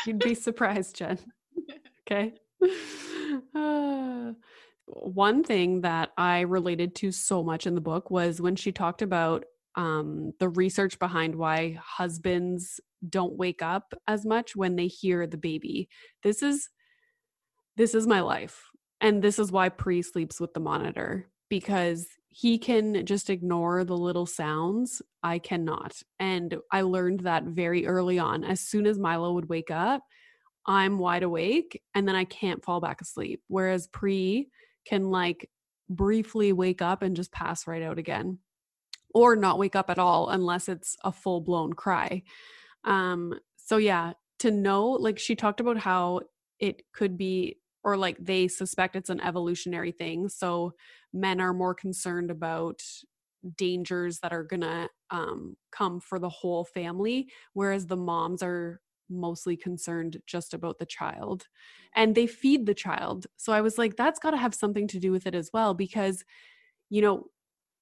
you'd 0.05 0.19
be 0.19 0.33
surprised 0.33 0.95
jen. 0.95 1.19
Okay. 2.09 2.33
Uh, 3.55 4.33
one 4.85 5.43
thing 5.43 5.81
that 5.81 6.11
i 6.17 6.41
related 6.41 6.95
to 6.95 7.11
so 7.11 7.43
much 7.43 7.65
in 7.65 7.75
the 7.75 7.81
book 7.81 8.11
was 8.11 8.41
when 8.41 8.55
she 8.55 8.71
talked 8.71 9.01
about 9.01 9.45
um, 9.75 10.33
the 10.39 10.49
research 10.49 10.99
behind 10.99 11.35
why 11.35 11.79
husbands 11.81 12.79
don't 13.07 13.37
wake 13.37 13.61
up 13.61 13.93
as 14.07 14.25
much 14.25 14.55
when 14.55 14.75
they 14.75 14.87
hear 14.87 15.25
the 15.25 15.37
baby. 15.37 15.89
This 16.23 16.43
is 16.43 16.69
this 17.77 17.95
is 17.95 18.05
my 18.05 18.19
life 18.19 18.63
and 18.99 19.21
this 19.21 19.39
is 19.39 19.51
why 19.51 19.69
pre 19.69 20.01
sleeps 20.01 20.39
with 20.39 20.53
the 20.53 20.59
monitor 20.59 21.29
because 21.49 22.07
he 22.29 22.57
can 22.57 23.05
just 23.05 23.29
ignore 23.29 23.83
the 23.83 23.97
little 23.97 24.25
sounds. 24.25 25.01
I 25.23 25.39
cannot 25.39 26.01
and 26.19 26.57
i 26.71 26.81
learned 26.81 27.21
that 27.21 27.43
very 27.43 27.87
early 27.87 28.19
on. 28.19 28.43
As 28.43 28.59
soon 28.59 28.85
as 28.85 28.99
milo 28.99 29.33
would 29.33 29.49
wake 29.49 29.71
up 29.71 30.03
i'm 30.67 30.99
wide 30.99 31.23
awake 31.23 31.81
and 31.95 32.07
then 32.07 32.15
i 32.15 32.25
can't 32.25 32.63
fall 32.63 32.81
back 32.81 33.01
asleep. 33.01 33.41
Whereas 33.47 33.87
pre 33.87 34.49
can 34.85 35.09
like 35.09 35.49
briefly 35.89 36.53
wake 36.53 36.81
up 36.81 37.01
and 37.01 37.15
just 37.15 37.31
pass 37.31 37.67
right 37.67 37.81
out 37.81 37.99
again 37.99 38.39
or 39.13 39.35
not 39.35 39.59
wake 39.59 39.75
up 39.75 39.89
at 39.89 39.99
all 39.99 40.29
unless 40.29 40.69
it's 40.69 40.95
a 41.03 41.11
full 41.11 41.41
blown 41.41 41.73
cry. 41.73 42.23
Um 42.85 43.33
so 43.57 43.77
yeah 43.77 44.13
to 44.39 44.51
know 44.51 44.89
like 44.89 45.19
she 45.19 45.35
talked 45.35 45.59
about 45.59 45.77
how 45.77 46.21
it 46.59 46.83
could 46.93 47.17
be 47.17 47.57
or 47.83 47.97
like 47.97 48.17
they 48.19 48.47
suspect 48.47 48.95
it's 48.95 49.09
an 49.09 49.21
evolutionary 49.21 49.91
thing 49.91 50.27
so 50.29 50.73
men 51.13 51.39
are 51.39 51.53
more 51.53 51.73
concerned 51.73 52.31
about 52.31 52.81
dangers 53.57 54.19
that 54.19 54.33
are 54.33 54.43
gonna 54.43 54.87
um, 55.09 55.55
come 55.71 55.99
for 55.99 56.19
the 56.19 56.29
whole 56.29 56.63
family 56.65 57.27
whereas 57.53 57.87
the 57.87 57.97
moms 57.97 58.41
are 58.41 58.81
mostly 59.11 59.57
concerned 59.57 60.17
just 60.25 60.53
about 60.53 60.79
the 60.79 60.85
child 60.85 61.47
and 61.95 62.15
they 62.15 62.27
feed 62.27 62.65
the 62.65 62.73
child. 62.73 63.27
So 63.37 63.53
i 63.53 63.61
was 63.61 63.77
like 63.77 63.95
that's 63.95 64.19
got 64.19 64.31
to 64.31 64.37
have 64.37 64.55
something 64.55 64.87
to 64.89 64.99
do 64.99 65.11
with 65.11 65.27
it 65.27 65.35
as 65.35 65.49
well 65.53 65.73
because 65.73 66.23
you 66.89 67.01
know 67.01 67.25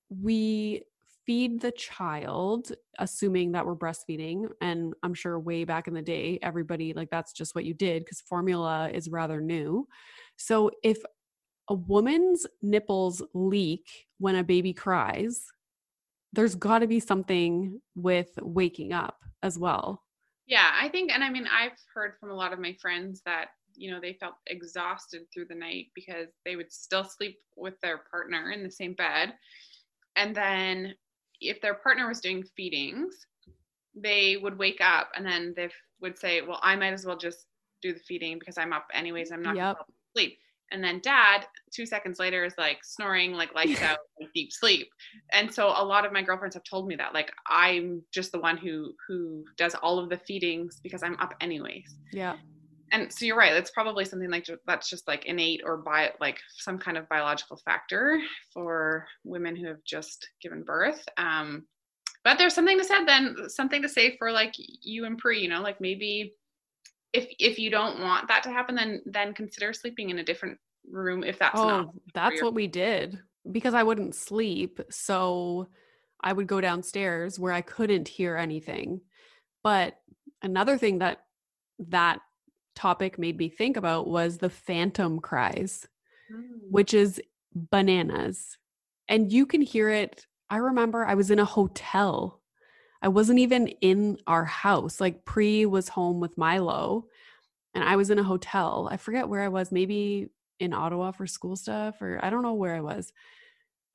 we 0.09 0.83
feed 1.25 1.61
the 1.61 1.71
child 1.71 2.71
assuming 2.97 3.51
that 3.51 3.65
we're 3.65 3.75
breastfeeding 3.75 4.47
and 4.61 4.95
i'm 5.03 5.13
sure 5.13 5.39
way 5.39 5.63
back 5.63 5.87
in 5.87 5.93
the 5.93 6.01
day 6.01 6.39
everybody 6.41 6.91
like 6.93 7.09
that's 7.11 7.33
just 7.33 7.53
what 7.53 7.65
you 7.65 7.73
did 7.73 8.03
because 8.03 8.21
formula 8.21 8.89
is 8.91 9.09
rather 9.09 9.39
new. 9.39 9.87
So 10.37 10.71
if 10.83 10.97
a 11.69 11.75
woman's 11.75 12.47
nipples 12.61 13.21
leak 13.33 14.07
when 14.17 14.35
a 14.35 14.43
baby 14.43 14.73
cries 14.73 15.45
there's 16.33 16.55
got 16.55 16.79
to 16.79 16.87
be 16.87 16.99
something 16.99 17.81
with 17.95 18.29
waking 18.41 18.93
up 18.93 19.17
as 19.43 19.57
well 19.57 20.03
Yeah, 20.49 20.71
I 20.73 20.89
think, 20.89 21.11
and 21.11 21.23
I 21.23 21.29
mean, 21.29 21.47
I've 21.47 21.77
heard 21.93 22.13
from 22.19 22.31
a 22.31 22.35
lot 22.35 22.53
of 22.53 22.59
my 22.59 22.75
friends 22.81 23.21
that, 23.25 23.49
you 23.75 23.91
know, 23.91 24.01
they 24.01 24.13
felt 24.13 24.33
exhausted 24.47 25.21
through 25.31 25.45
the 25.45 25.55
night 25.55 25.87
because 25.93 26.27
they 26.43 26.55
would 26.55 26.73
still 26.73 27.03
sleep 27.03 27.37
with 27.55 27.79
their 27.81 27.99
partner 28.11 28.51
in 28.51 28.63
the 28.63 28.71
same 28.71 28.93
bed. 28.93 29.33
And 30.15 30.35
then 30.35 30.95
if 31.39 31.61
their 31.61 31.75
partner 31.75 32.07
was 32.07 32.19
doing 32.19 32.43
feedings, 32.57 33.27
they 33.95 34.37
would 34.37 34.57
wake 34.57 34.81
up 34.81 35.11
and 35.15 35.23
then 35.23 35.53
they 35.55 35.69
would 36.01 36.17
say, 36.17 36.41
well, 36.41 36.59
I 36.63 36.75
might 36.75 36.93
as 36.93 37.05
well 37.05 37.17
just 37.17 37.45
do 37.83 37.93
the 37.93 37.99
feeding 37.99 38.39
because 38.39 38.57
I'm 38.57 38.73
up 38.73 38.87
anyways. 38.91 39.31
I'm 39.31 39.43
not 39.43 39.55
gonna 39.55 39.85
sleep. 40.15 40.39
And 40.71 40.83
then 40.83 40.99
dad, 41.01 41.45
two 41.73 41.85
seconds 41.85 42.19
later, 42.19 42.45
is 42.45 42.53
like 42.57 42.79
snoring, 42.83 43.33
like 43.33 43.53
lights 43.55 43.81
out, 43.83 43.99
like 44.19 44.29
deep 44.33 44.51
sleep. 44.51 44.89
And 45.31 45.53
so 45.53 45.67
a 45.67 45.83
lot 45.83 46.05
of 46.05 46.11
my 46.11 46.21
girlfriends 46.21 46.55
have 46.55 46.63
told 46.63 46.87
me 46.87 46.95
that, 46.95 47.13
like, 47.13 47.31
I'm 47.47 48.03
just 48.13 48.31
the 48.31 48.39
one 48.39 48.57
who 48.57 48.93
who 49.07 49.45
does 49.57 49.75
all 49.75 49.99
of 49.99 50.09
the 50.09 50.17
feedings 50.17 50.79
because 50.83 51.03
I'm 51.03 51.17
up 51.19 51.33
anyways. 51.41 51.95
Yeah. 52.11 52.35
And 52.91 53.11
so 53.13 53.25
you're 53.25 53.37
right. 53.37 53.53
That's 53.53 53.71
probably 53.71 54.05
something 54.05 54.31
like 54.31 54.47
that's 54.65 54.89
just 54.89 55.07
like 55.07 55.25
innate 55.25 55.61
or 55.63 55.77
by 55.77 56.11
like 56.19 56.39
some 56.57 56.79
kind 56.79 56.97
of 56.97 57.07
biological 57.07 57.57
factor 57.57 58.19
for 58.51 59.05
women 59.23 59.55
who 59.55 59.67
have 59.67 59.83
just 59.85 60.27
given 60.41 60.63
birth. 60.63 61.03
Um, 61.17 61.65
but 62.23 62.37
there's 62.37 62.53
something 62.53 62.77
to 62.77 62.83
said 62.83 63.05
then, 63.05 63.35
something 63.47 63.81
to 63.81 63.89
say 63.89 64.17
for 64.17 64.31
like 64.31 64.53
you 64.57 65.05
and 65.05 65.17
Pre. 65.17 65.39
You 65.39 65.49
know, 65.49 65.61
like 65.61 65.79
maybe 65.79 66.33
if 67.13 67.27
if 67.39 67.57
you 67.57 67.69
don't 67.69 67.99
want 67.99 68.27
that 68.27 68.43
to 68.43 68.49
happen 68.49 68.75
then 68.75 69.01
then 69.05 69.33
consider 69.33 69.73
sleeping 69.73 70.09
in 70.09 70.19
a 70.19 70.23
different 70.23 70.57
room 70.89 71.23
if 71.23 71.39
that's 71.39 71.59
oh 71.59 71.67
not 71.67 71.89
that's 72.13 72.41
what 72.41 72.53
we 72.53 72.67
did 72.67 73.19
because 73.51 73.73
i 73.73 73.83
wouldn't 73.83 74.15
sleep 74.15 74.79
so 74.89 75.67
i 76.21 76.31
would 76.31 76.47
go 76.47 76.61
downstairs 76.61 77.39
where 77.39 77.53
i 77.53 77.61
couldn't 77.61 78.07
hear 78.07 78.35
anything 78.35 79.01
but 79.63 79.95
another 80.41 80.77
thing 80.77 80.99
that 80.99 81.19
that 81.79 82.19
topic 82.75 83.17
made 83.17 83.37
me 83.37 83.49
think 83.49 83.77
about 83.77 84.07
was 84.07 84.37
the 84.37 84.49
phantom 84.49 85.19
cries 85.19 85.87
mm. 86.31 86.43
which 86.69 86.93
is 86.93 87.21
bananas 87.53 88.57
and 89.07 89.31
you 89.31 89.45
can 89.45 89.61
hear 89.61 89.89
it 89.89 90.25
i 90.49 90.57
remember 90.57 91.05
i 91.05 91.15
was 91.15 91.31
in 91.31 91.39
a 91.39 91.45
hotel 91.45 92.38
I 93.01 93.07
wasn't 93.07 93.39
even 93.39 93.67
in 93.67 94.17
our 94.27 94.45
house. 94.45 94.99
Like 94.99 95.25
Pre 95.25 95.65
was 95.65 95.89
home 95.89 96.19
with 96.19 96.37
Milo 96.37 97.05
and 97.73 97.83
I 97.83 97.95
was 97.95 98.09
in 98.09 98.19
a 98.19 98.23
hotel. 98.23 98.89
I 98.91 98.97
forget 98.97 99.29
where 99.29 99.41
I 99.41 99.47
was, 99.47 99.71
maybe 99.71 100.29
in 100.59 100.73
Ottawa 100.73 101.11
for 101.11 101.25
school 101.25 101.55
stuff 101.55 102.01
or 102.01 102.19
I 102.21 102.29
don't 102.29 102.43
know 102.43 102.53
where 102.53 102.75
I 102.75 102.81
was. 102.81 103.13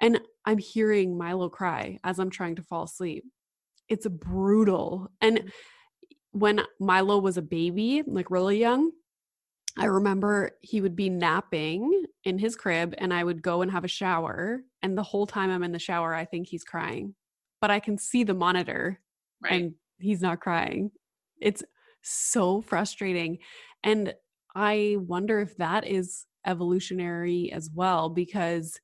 And 0.00 0.20
I'm 0.44 0.58
hearing 0.58 1.16
Milo 1.18 1.48
cry 1.48 1.98
as 2.04 2.18
I'm 2.18 2.30
trying 2.30 2.56
to 2.56 2.62
fall 2.62 2.84
asleep. 2.84 3.24
It's 3.88 4.06
brutal. 4.06 5.10
And 5.20 5.38
Mm. 5.38 5.52
when 6.32 6.60
Milo 6.80 7.18
was 7.18 7.36
a 7.36 7.42
baby, 7.42 8.02
like 8.06 8.30
really 8.30 8.58
young, 8.58 8.90
I 9.76 9.86
remember 9.86 10.52
he 10.62 10.80
would 10.80 10.96
be 10.96 11.10
napping 11.10 12.04
in 12.24 12.38
his 12.38 12.56
crib 12.56 12.94
and 12.98 13.12
I 13.12 13.24
would 13.24 13.42
go 13.42 13.62
and 13.62 13.70
have 13.70 13.84
a 13.84 13.88
shower. 13.88 14.62
And 14.82 14.96
the 14.96 15.02
whole 15.02 15.26
time 15.26 15.50
I'm 15.50 15.62
in 15.62 15.72
the 15.72 15.78
shower, 15.78 16.14
I 16.14 16.24
think 16.24 16.48
he's 16.48 16.64
crying 16.64 17.14
but 17.64 17.70
I 17.70 17.80
can 17.80 17.96
see 17.96 18.24
the 18.24 18.34
monitor 18.34 19.00
right 19.40 19.52
and 19.54 19.74
he's 19.98 20.20
not 20.20 20.38
crying. 20.38 20.90
It's 21.40 21.62
so 22.02 22.60
frustrating. 22.60 23.38
And 23.82 24.12
I 24.54 24.96
wonder 24.98 25.40
if 25.40 25.56
that 25.56 25.86
is 25.86 26.26
evolutionary 26.46 27.50
as 27.50 27.70
well, 27.72 28.10
because 28.10 28.78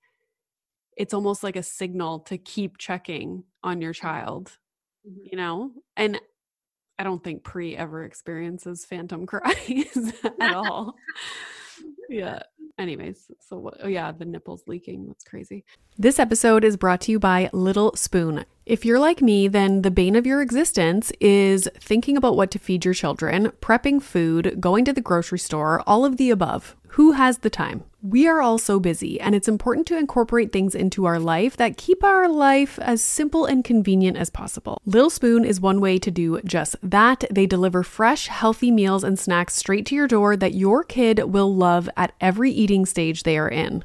it's 0.96 1.12
almost 1.12 1.42
like 1.42 1.56
a 1.56 1.62
signal 1.62 2.20
to 2.20 2.38
keep 2.38 2.78
checking 2.78 3.44
on 3.62 3.82
your 3.82 3.92
child, 3.92 4.56
Mhm. 5.06 5.30
you 5.30 5.37
know? 5.37 5.72
And 5.99 6.18
I 6.99 7.04
don't 7.04 7.22
think 7.22 7.44
Pre 7.44 7.76
ever 7.76 8.04
experiences 8.04 8.87
phantom 8.87 9.26
cries 9.26 10.10
at 10.40 10.54
all. 10.54 10.94
yeah. 12.08 12.44
Anyways, 12.80 13.30
so 13.38 13.58
what? 13.58 13.75
Oh, 13.82 13.88
yeah, 13.88 14.10
the 14.10 14.25
nipples 14.25 14.62
leaking. 14.66 15.06
That's 15.06 15.22
crazy. 15.22 15.64
This 15.99 16.18
episode 16.18 16.64
is 16.64 16.78
brought 16.78 17.02
to 17.02 17.12
you 17.12 17.18
by 17.18 17.50
Little 17.52 17.94
Spoon. 17.94 18.46
If 18.64 18.87
you're 18.87 18.99
like 18.99 19.20
me, 19.20 19.49
then 19.49 19.82
the 19.82 19.90
bane 19.90 20.16
of 20.16 20.26
your 20.26 20.40
existence 20.40 21.12
is 21.20 21.68
thinking 21.78 22.16
about 22.16 22.37
what 22.37 22.50
to 22.52 22.58
feed 22.58 22.87
your 22.87 22.94
children, 22.94 23.49
prepping 23.60 24.00
food, 24.00 24.62
going 24.62 24.87
to 24.87 24.94
the 24.94 25.02
grocery 25.02 25.38
store, 25.38 25.82
all 25.87 26.06
of 26.06 26.16
the 26.16 26.30
above. 26.30 26.75
Who 26.94 27.12
has 27.12 27.38
the 27.38 27.50
time? 27.50 27.85
We 28.02 28.26
are 28.26 28.40
all 28.40 28.59
so 28.59 28.80
busy, 28.80 29.20
and 29.20 29.32
it's 29.35 29.47
important 29.47 29.87
to 29.88 29.97
incorporate 29.97 30.52
things 30.52 30.75
into 30.75 31.04
our 31.04 31.20
life 31.20 31.56
that 31.56 31.76
keep 31.76 32.02
our 32.02 32.28
life 32.28 32.80
as 32.80 33.00
simple 33.00 33.44
and 33.44 33.62
convenient 33.62 34.16
as 34.16 34.28
possible. 34.28 34.80
Little 34.85 35.11
Spoon 35.11 35.44
is 35.44 35.61
one 35.61 35.80
way 35.80 36.00
to 36.00 36.11
do 36.11 36.40
just 36.42 36.75
that. 36.82 37.25
They 37.30 37.47
deliver 37.47 37.85
fresh, 37.85 38.26
healthy 38.26 38.73
meals 38.73 39.04
and 39.04 39.18
snacks 39.18 39.54
straight 39.54 39.87
to 39.87 39.94
your 39.94 40.09
door 40.09 40.37
that 40.37 40.54
your 40.54 40.82
kid 40.82 41.32
will 41.32 41.54
love 41.54 41.88
at 41.97 42.12
every 42.20 42.50
eating 42.50 42.85
stage 42.87 43.23
they 43.23 43.38
are 43.38 43.49
in. 43.49 43.85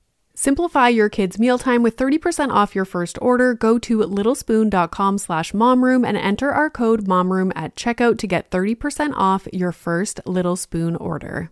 Simplify 0.43 0.87
your 0.87 1.07
kids' 1.07 1.37
mealtime 1.37 1.83
with 1.83 1.95
30% 1.95 2.49
off 2.49 2.73
your 2.73 2.83
first 2.83 3.19
order. 3.21 3.53
Go 3.53 3.77
to 3.77 3.99
littlespoon.com 3.99 5.19
slash 5.19 5.51
momroom 5.51 6.03
and 6.03 6.17
enter 6.17 6.49
our 6.49 6.67
code 6.67 7.05
momroom 7.05 7.51
at 7.53 7.75
checkout 7.75 8.17
to 8.17 8.25
get 8.25 8.49
30% 8.49 9.13
off 9.13 9.47
your 9.53 9.71
first 9.71 10.19
Little 10.25 10.55
Spoon 10.55 10.95
order. 10.95 11.51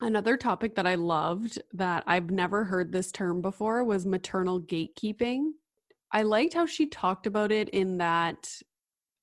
Another 0.00 0.36
topic 0.36 0.76
that 0.76 0.86
I 0.86 0.94
loved 0.94 1.60
that 1.72 2.04
I've 2.06 2.30
never 2.30 2.64
heard 2.64 2.92
this 2.92 3.10
term 3.10 3.42
before 3.42 3.82
was 3.82 4.06
maternal 4.06 4.60
gatekeeping. 4.60 5.50
I 6.12 6.22
liked 6.22 6.54
how 6.54 6.66
she 6.66 6.86
talked 6.86 7.26
about 7.26 7.50
it 7.50 7.68
in 7.70 7.98
that 7.98 8.48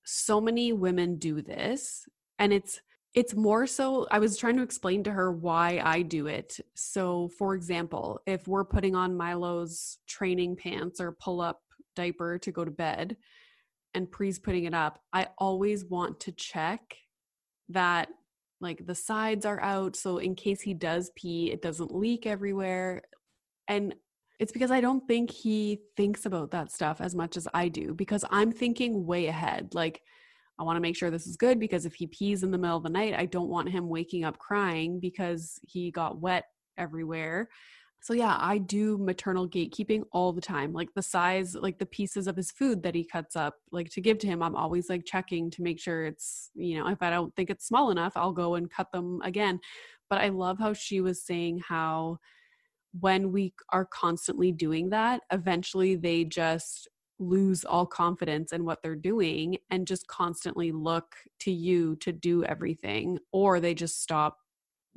so 0.04 0.42
many 0.42 0.74
women 0.74 1.16
do 1.16 1.42
this 1.42 2.08
and 2.40 2.54
it's 2.54 2.82
it's 3.14 3.34
more 3.34 3.66
so 3.66 4.06
I 4.12 4.20
was 4.20 4.36
trying 4.36 4.58
to 4.58 4.64
explain 4.64 5.02
to 5.06 5.12
her 5.12 5.32
why 5.32 5.82
I 5.82 6.02
do 6.02 6.28
it. 6.28 6.60
So 6.74 7.30
for 7.38 7.56
example, 7.56 8.20
if 8.26 8.46
we're 8.46 8.66
putting 8.66 8.94
on 8.94 9.16
Milo's 9.16 10.00
training 10.06 10.58
pants 10.58 11.00
or 11.00 11.14
pull 11.14 11.40
up 11.40 11.62
diaper 11.96 12.38
to 12.40 12.52
go 12.52 12.66
to 12.66 12.72
bed 12.72 13.16
and 13.94 14.12
Pre's 14.12 14.38
putting 14.38 14.66
it 14.66 14.74
up, 14.74 15.02
I 15.14 15.30
always 15.38 15.86
want 15.86 16.20
to 16.22 16.34
check 16.34 16.98
that 17.70 18.10
like 18.62 18.86
the 18.86 18.96
sides 18.96 19.46
are 19.46 19.62
out 19.62 19.96
so 19.96 20.18
in 20.18 20.36
case 20.36 20.62
he 20.62 20.74
does 20.74 21.12
pee 21.16 21.52
it 21.52 21.62
doesn't 21.62 21.94
leak 21.94 22.26
everywhere 22.26 23.02
and 23.68 23.94
it's 24.40 24.52
because 24.52 24.72
I 24.72 24.82
don't 24.82 25.08
think 25.08 25.32
he 25.32 25.80
thinks 25.96 26.26
about 26.26 26.52
that 26.52 26.72
stuff 26.72 27.00
as 27.00 27.16
much 27.16 27.38
as 27.38 27.48
I 27.54 27.70
do 27.70 27.94
because 27.94 28.26
I'm 28.30 28.52
thinking 28.52 29.06
way 29.06 29.28
ahead. 29.28 29.70
Like, 29.74 30.02
I 30.60 30.64
want 30.64 30.78
to 30.78 30.82
make 30.82 30.96
sure 30.96 31.10
this 31.10 31.28
is 31.28 31.38
good 31.38 31.60
because 31.60 31.86
if 31.86 31.96
he 31.96 32.08
pees 32.08 32.44
in 32.44 32.52
the 32.52 32.58
middle 32.58 32.78
of 32.78 32.84
the 32.84 32.90
night, 32.90 33.14
I 33.14 33.26
don't 33.26 33.50
want 33.50 33.70
him 33.70 33.90
waking 33.90 34.24
up 34.24 34.38
crying 34.38 35.00
because 35.00 35.60
he 35.64 35.92
got 35.92 36.20
wet 36.20 36.46
everywhere. 36.78 37.50
So, 38.06 38.14
yeah, 38.14 38.38
I 38.40 38.60
do 38.60 39.00
maternal 39.00 39.50
gatekeeping 39.50 40.04
all 40.12 40.32
the 40.32 40.40
time. 40.40 40.74
Like 40.74 40.94
the 40.94 41.02
size, 41.02 41.56
like 41.56 41.80
the 41.80 41.88
pieces 41.88 42.28
of 42.28 42.36
his 42.36 42.52
food 42.52 42.84
that 42.84 42.94
he 42.94 43.04
cuts 43.04 43.36
up, 43.36 43.56
like 43.72 43.90
to 43.90 44.00
give 44.00 44.20
to 44.20 44.28
him, 44.28 44.44
I'm 44.44 44.56
always 44.56 44.90
like 44.90 45.06
checking 45.06 45.50
to 45.50 45.64
make 45.64 45.80
sure 45.80 46.06
it's, 46.06 46.52
you 46.54 46.78
know, 46.78 46.88
if 46.90 47.02
I 47.02 47.10
don't 47.10 47.36
think 47.36 47.50
it's 47.50 47.66
small 47.66 47.90
enough, 47.90 48.14
I'll 48.16 48.32
go 48.32 48.54
and 48.54 48.70
cut 48.70 48.92
them 48.92 49.22
again. 49.24 49.60
But 50.08 50.22
I 50.22 50.30
love 50.30 50.60
how 50.60 50.74
she 50.74 51.02
was 51.02 51.26
saying 51.26 51.64
how 51.68 52.20
when 53.00 53.32
we 53.32 53.56
are 53.72 53.86
constantly 53.86 54.52
doing 54.52 54.92
that, 54.92 55.22
eventually 55.32 55.96
they 55.96 56.26
just 56.26 56.88
lose 57.18 57.66
all 57.66 57.88
confidence 57.88 58.54
in 58.54 58.66
what 58.66 58.84
they're 58.84 58.96
doing 58.96 59.58
and 59.72 59.88
just 59.88 60.06
constantly 60.06 60.72
look 60.72 61.16
to 61.40 61.52
you 61.52 61.96
to 62.02 62.12
do 62.12 62.44
everything, 62.44 63.18
or 63.32 63.60
they 63.60 63.74
just 63.74 64.04
stop 64.04 64.38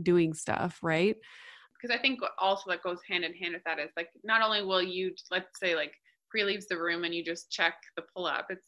doing 0.03 0.35
stuff, 0.35 0.79
right? 0.83 1.17
Because 1.81 1.95
I 1.95 2.01
think 2.01 2.21
also 2.39 2.71
that 2.71 2.83
goes 2.83 2.99
hand 3.09 3.25
in 3.25 3.35
hand 3.35 3.55
with 3.55 3.65
that 3.65 3.79
is 3.79 3.91
like 3.97 4.09
not 4.25 4.43
only 4.43 4.63
will 4.63 4.83
you 4.83 5.13
let's 5.31 5.59
say 5.61 5.77
like 5.77 5.93
pre 6.31 6.45
leaves 6.45 6.67
the 6.67 6.79
room 6.79 7.05
and 7.05 7.15
you 7.15 7.25
just 7.25 7.51
check 7.51 7.75
the 7.97 8.03
pull 8.15 8.27
up, 8.27 8.47
it's 8.51 8.67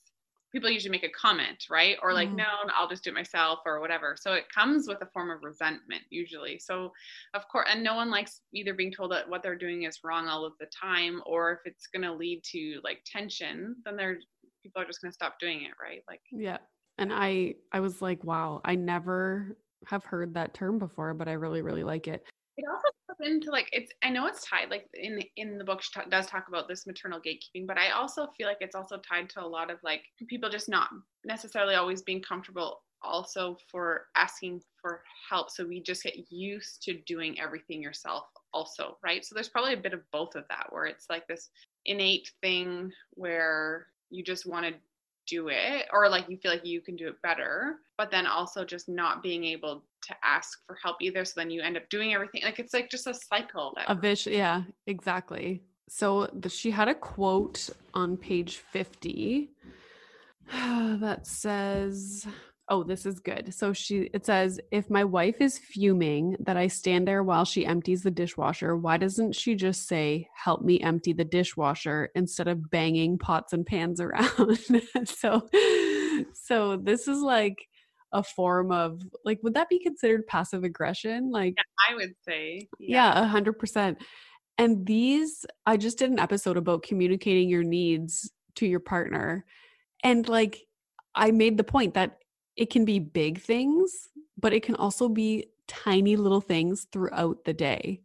people 0.53 0.71
usually 0.71 0.91
make 0.91 1.05
a 1.05 1.11
comment, 1.11 1.65
right? 1.71 1.97
Or 2.03 2.13
like, 2.13 2.29
mm. 2.29 2.37
no, 2.37 2.45
I'll 2.75 2.89
just 2.89 3.05
do 3.05 3.11
it 3.11 3.15
myself 3.15 3.61
or 3.65 3.81
whatever. 3.81 4.17
So 4.19 4.33
it 4.33 4.53
comes 4.53 4.89
with 4.89 5.01
a 5.01 5.07
form 5.07 5.31
of 5.31 5.43
resentment 5.43 6.03
usually. 6.11 6.59
So 6.59 6.93
of 7.35 7.47
course, 7.49 7.69
and 7.71 7.85
no 7.85 7.95
one 7.95 8.11
likes 8.11 8.41
either 8.53 8.75
being 8.75 8.93
told 8.93 9.13
that 9.13 9.29
what 9.29 9.43
they're 9.43 9.57
doing 9.57 9.85
is 9.85 10.01
wrong 10.03 10.27
all 10.27 10.45
of 10.45 10.55
the 10.59 10.67
time, 10.67 11.23
or 11.25 11.53
if 11.53 11.59
it's 11.65 11.87
going 11.87 12.03
to 12.03 12.13
lead 12.13 12.43
to 12.53 12.81
like 12.83 13.01
tension, 13.07 13.77
then 13.85 13.97
they're 13.97 14.19
people 14.63 14.83
are 14.83 14.87
just 14.87 15.01
going 15.01 15.11
to 15.11 15.15
stop 15.15 15.39
doing 15.39 15.63
it, 15.63 15.73
right? 15.83 16.03
Like, 16.09 16.21
yeah. 16.31 16.59
And 16.99 17.13
I, 17.13 17.55
I 17.73 17.81
was 17.81 18.03
like, 18.03 18.23
wow, 18.25 18.61
I 18.65 18.75
never 18.75 19.57
have 19.87 20.05
heard 20.05 20.35
that 20.35 20.53
term 20.53 20.79
before, 20.79 21.15
but 21.15 21.29
I 21.29 21.33
really, 21.33 21.63
really 21.63 21.85
like 21.85 22.09
it. 22.09 22.25
It 22.59 22.65
also 22.71 22.90
into 23.23 23.51
like 23.51 23.69
it's 23.73 23.93
i 24.03 24.11
know 24.11 24.27
it's 24.27 24.45
tied 24.45 24.71
like 24.71 24.87
in 24.95 25.21
in 25.37 25.59
the 25.59 25.65
book 25.65 25.83
she 25.83 25.91
does 26.11 26.27
talk 26.27 26.47
about 26.49 26.69
this 26.69 26.87
maternal 26.87 27.21
gatekeeping 27.21 27.67
but 27.67 27.79
i 27.79 27.91
also 27.91 28.29
feel 28.37 28.47
like 28.47 28.59
it's 28.61 28.75
also 28.75 28.99
tied 28.99 29.29
to 29.29 29.43
a 29.43 29.47
lot 29.47 29.71
of 29.71 29.79
like 29.83 30.03
people 30.29 30.49
just 30.49 30.69
not 30.69 30.89
necessarily 31.25 31.75
always 31.75 32.03
being 32.03 32.23
comfortable 32.23 32.83
also 33.03 33.57
for 33.71 34.07
asking 34.17 34.61
for 34.81 35.03
help. 35.29 35.51
So 35.51 35.67
we 35.67 35.83
just 35.83 36.03
get 36.03 36.31
used 36.31 36.83
to 36.83 36.99
doing 37.07 37.41
everything 37.41 37.83
yourself 37.83 38.25
also 38.53 38.99
right? 39.05 39.25
So 39.25 39.35
there's 39.35 39.49
probably 39.49 39.75
a 39.75 39.79
bit 39.79 39.95
of 39.95 40.01
both 40.13 40.35
of 40.35 40.45
that 40.49 40.67
where 40.71 40.87
it's 40.87 41.07
like 41.09 41.27
this 41.27 41.51
innate 41.87 42.31
thing 42.43 42.91
where 43.13 43.87
you 44.11 44.25
just 44.25 44.47
want 44.47 44.67
to 44.67 44.75
do 45.27 45.49
it 45.49 45.87
or 45.93 46.09
like 46.09 46.29
you 46.29 46.37
feel 46.37 46.51
like 46.51 46.67
you 46.67 46.81
can 46.81 46.97
do 46.97 47.09
it 47.09 47.21
better 47.23 47.77
but 47.99 48.11
then 48.11 48.27
also 48.27 48.65
just 48.65 48.89
not 48.89 49.23
being 49.23 49.45
able 49.45 49.85
to 50.03 50.15
ask 50.25 50.59
for 50.67 50.77
help 50.83 50.97
either 51.01 51.25
so 51.25 51.33
then 51.37 51.51
you 51.51 51.61
end 51.61 51.77
up 51.77 51.89
doing 51.91 52.15
everything 52.15 52.43
like 52.43 52.59
it's 52.59 52.75
like 52.75 52.91
just 52.91 53.07
a 53.07 53.15
cycle 53.15 53.73
that 53.77 53.85
a 53.89 53.95
vicious 53.95 54.33
yeah 54.33 54.63
exactly. 54.87 55.63
So 55.89 56.31
the, 56.33 56.49
she 56.49 56.71
had 56.71 56.89
a 56.89 56.95
quote 56.95 57.69
on 57.95 58.17
page 58.17 58.59
50 58.59 59.51
that 60.53 61.27
says 61.27 62.27
oh 62.71 62.85
this 62.85 63.05
is 63.05 63.19
good. 63.19 63.53
So 63.53 63.73
she 63.73 64.09
it 64.15 64.25
says 64.25 64.61
if 64.71 64.89
my 64.89 65.05
wife 65.05 65.41
is 65.41 65.59
fuming 65.59 66.37
that 66.41 66.57
i 66.57 66.69
stand 66.69 67.07
there 67.07 67.23
while 67.23 67.45
she 67.45 67.67
empties 67.67 68.03
the 68.03 68.11
dishwasher 68.11 68.77
why 68.77 68.97
doesn't 68.97 69.33
she 69.33 69.55
just 69.55 69.89
say 69.89 70.29
help 70.35 70.63
me 70.63 70.81
empty 70.81 71.13
the 71.13 71.25
dishwasher 71.25 72.11
instead 72.15 72.49
of 72.49 72.71
banging 72.71 73.19
pots 73.19 73.53
and 73.53 73.67
pans 73.67 74.01
around? 74.01 74.59
So 75.05 75.49
so 76.33 76.77
this 76.77 77.09
is 77.09 77.21
like 77.21 77.67
a 78.13 78.23
form 78.23 78.73
of 78.73 79.03
like 79.25 79.41
would 79.43 79.55
that 79.55 79.69
be 79.69 79.81
considered 79.81 80.27
passive 80.27 80.65
aggression? 80.65 81.31
Like 81.31 81.55
yeah, 81.57 81.91
i 81.91 81.95
would 81.95 82.15
say 82.27 82.69
yeah. 82.79 83.21
A 83.21 83.27
hundred 83.27 83.59
percent. 83.59 83.99
And 84.59 84.87
these 84.87 85.45
i 85.67 85.77
just 85.77 85.99
did 85.99 86.11
an 86.11 86.19
episode 86.21 86.57
about 86.57 86.85
communicating 86.85 87.49
your 87.49 87.65
needs 87.65 88.31
to 88.57 88.67
your 88.67 88.81
partner. 88.81 89.45
And 90.05 90.29
like 90.29 90.61
i 91.15 91.33
made 91.33 91.57
the 91.57 91.65
point 91.65 91.95
that 91.95 92.19
it 92.57 92.71
can 92.71 92.85
be 92.85 92.99
big 92.99 93.41
things, 93.41 94.09
but 94.39 94.53
it 94.53 94.63
can 94.63 94.77
also 94.77 95.09
be 95.09 95.47
tiny 95.67 96.17
little 96.17 96.41
things 96.41 96.87
throughout 96.93 97.45
the 97.45 97.53
day. 97.53 98.03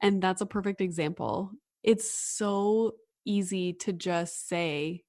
And 0.00 0.22
that's 0.22 0.40
a 0.40 0.46
perfect 0.46 0.80
example. 0.80 1.50
It's 1.82 2.10
so 2.10 2.94
easy 3.24 3.72
to 3.74 3.92
just 3.92 4.48
say, 4.48 5.04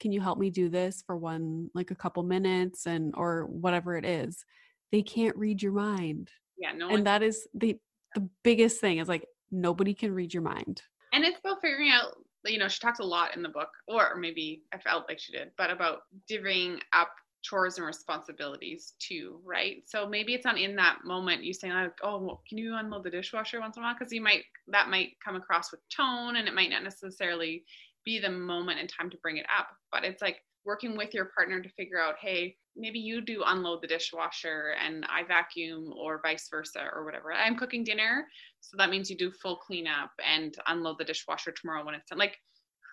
can 0.00 0.12
you 0.12 0.20
help 0.20 0.38
me 0.38 0.50
do 0.50 0.68
this 0.68 1.02
for 1.06 1.16
one 1.16 1.70
like 1.74 1.90
a 1.90 1.96
couple 1.96 2.22
minutes 2.22 2.86
and 2.86 3.12
or 3.16 3.46
whatever 3.46 3.96
it 3.96 4.04
is. 4.04 4.44
They 4.92 5.02
can't 5.02 5.36
read 5.36 5.62
your 5.62 5.72
mind. 5.72 6.30
Yeah, 6.56 6.72
no. 6.72 6.88
And 6.88 7.06
that 7.06 7.22
is 7.22 7.46
the 7.54 7.76
the 8.14 8.28
biggest 8.42 8.80
thing 8.80 8.98
is 8.98 9.08
like 9.08 9.26
nobody 9.50 9.92
can 9.94 10.14
read 10.14 10.32
your 10.32 10.42
mind. 10.42 10.82
And 11.12 11.24
it's 11.24 11.38
about 11.40 11.60
figuring 11.60 11.90
out 11.90 12.14
you 12.46 12.58
know, 12.58 12.68
she 12.68 12.80
talks 12.80 13.00
a 13.00 13.04
lot 13.04 13.36
in 13.36 13.42
the 13.42 13.48
book, 13.48 13.68
or 13.86 14.16
maybe 14.16 14.62
I 14.72 14.78
felt 14.78 15.08
like 15.08 15.18
she 15.18 15.32
did, 15.32 15.50
but 15.58 15.70
about 15.70 16.02
divvying 16.30 16.80
up 16.92 17.10
chores 17.42 17.78
and 17.78 17.86
responsibilities 17.86 18.94
too, 18.98 19.40
right? 19.44 19.82
So 19.86 20.08
maybe 20.08 20.34
it's 20.34 20.44
not 20.44 20.58
in 20.58 20.76
that 20.76 20.98
moment 21.04 21.44
you 21.44 21.54
saying 21.54 21.72
like, 21.72 21.98
oh, 22.02 22.18
well, 22.18 22.42
can 22.48 22.58
you 22.58 22.76
unload 22.76 23.04
the 23.04 23.10
dishwasher 23.10 23.60
once 23.60 23.76
in 23.76 23.82
a 23.82 23.86
while? 23.86 23.94
Because 23.98 24.12
you 24.12 24.20
might 24.20 24.44
that 24.68 24.88
might 24.88 25.12
come 25.24 25.36
across 25.36 25.70
with 25.70 25.80
tone, 25.94 26.36
and 26.36 26.48
it 26.48 26.54
might 26.54 26.70
not 26.70 26.82
necessarily 26.82 27.64
be 28.04 28.18
the 28.18 28.30
moment 28.30 28.80
and 28.80 28.88
time 28.88 29.10
to 29.10 29.18
bring 29.18 29.36
it 29.36 29.46
up. 29.56 29.68
But 29.92 30.04
it's 30.04 30.22
like 30.22 30.38
working 30.64 30.96
with 30.96 31.14
your 31.14 31.26
partner 31.26 31.62
to 31.62 31.68
figure 31.70 32.00
out, 32.00 32.16
hey, 32.20 32.56
maybe 32.76 32.98
you 32.98 33.20
do 33.20 33.42
unload 33.46 33.82
the 33.82 33.88
dishwasher 33.88 34.74
and 34.84 35.04
I 35.08 35.24
vacuum, 35.24 35.92
or 35.96 36.20
vice 36.22 36.48
versa, 36.50 36.84
or 36.92 37.04
whatever. 37.04 37.32
I'm 37.32 37.56
cooking 37.56 37.84
dinner, 37.84 38.26
so 38.60 38.76
that 38.76 38.90
means 38.90 39.10
you 39.10 39.16
do 39.16 39.30
full 39.30 39.56
cleanup 39.56 40.10
and 40.24 40.54
unload 40.66 40.98
the 40.98 41.04
dishwasher 41.04 41.52
tomorrow 41.52 41.84
when 41.84 41.94
it's 41.94 42.10
done. 42.10 42.18
Like 42.18 42.36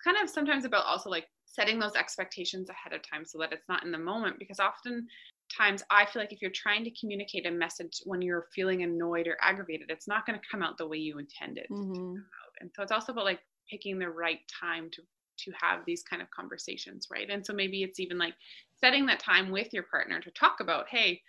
kind 0.04 0.16
of 0.22 0.30
sometimes 0.30 0.64
about 0.64 0.86
also 0.86 1.10
like 1.10 1.26
setting 1.46 1.78
those 1.78 1.94
expectations 1.94 2.68
ahead 2.68 2.92
of 2.92 3.08
time 3.08 3.24
so 3.24 3.38
that 3.38 3.52
it's 3.52 3.68
not 3.68 3.84
in 3.84 3.92
the 3.92 3.98
moment 3.98 4.38
because 4.38 4.60
often 4.60 5.06
times 5.56 5.82
I 5.90 6.04
feel 6.04 6.20
like 6.20 6.32
if 6.32 6.42
you're 6.42 6.50
trying 6.50 6.84
to 6.84 6.90
communicate 6.98 7.46
a 7.46 7.50
message 7.50 8.02
when 8.04 8.20
you're 8.20 8.48
feeling 8.54 8.82
annoyed 8.82 9.26
or 9.26 9.36
aggravated, 9.40 9.90
it's 9.90 10.08
not 10.08 10.26
going 10.26 10.38
to 10.38 10.46
come 10.50 10.62
out 10.62 10.76
the 10.76 10.86
way 10.86 10.98
you 10.98 11.18
intended. 11.18 11.66
Mm-hmm. 11.70 12.16
And 12.60 12.70
so 12.74 12.82
it's 12.82 12.92
also 12.92 13.12
about 13.12 13.24
like 13.24 13.40
picking 13.70 13.98
the 13.98 14.08
right 14.08 14.40
time 14.60 14.90
to 14.92 15.02
to 15.38 15.52
have 15.60 15.80
these 15.86 16.02
kind 16.02 16.22
of 16.22 16.30
conversations, 16.30 17.08
right? 17.10 17.28
And 17.30 17.44
so 17.44 17.52
maybe 17.52 17.82
it's 17.82 18.00
even 18.00 18.16
like 18.18 18.34
setting 18.80 19.04
that 19.06 19.20
time 19.20 19.50
with 19.50 19.72
your 19.72 19.82
partner 19.82 20.20
to 20.20 20.30
talk 20.30 20.60
about, 20.60 20.86
hey, 20.88 21.20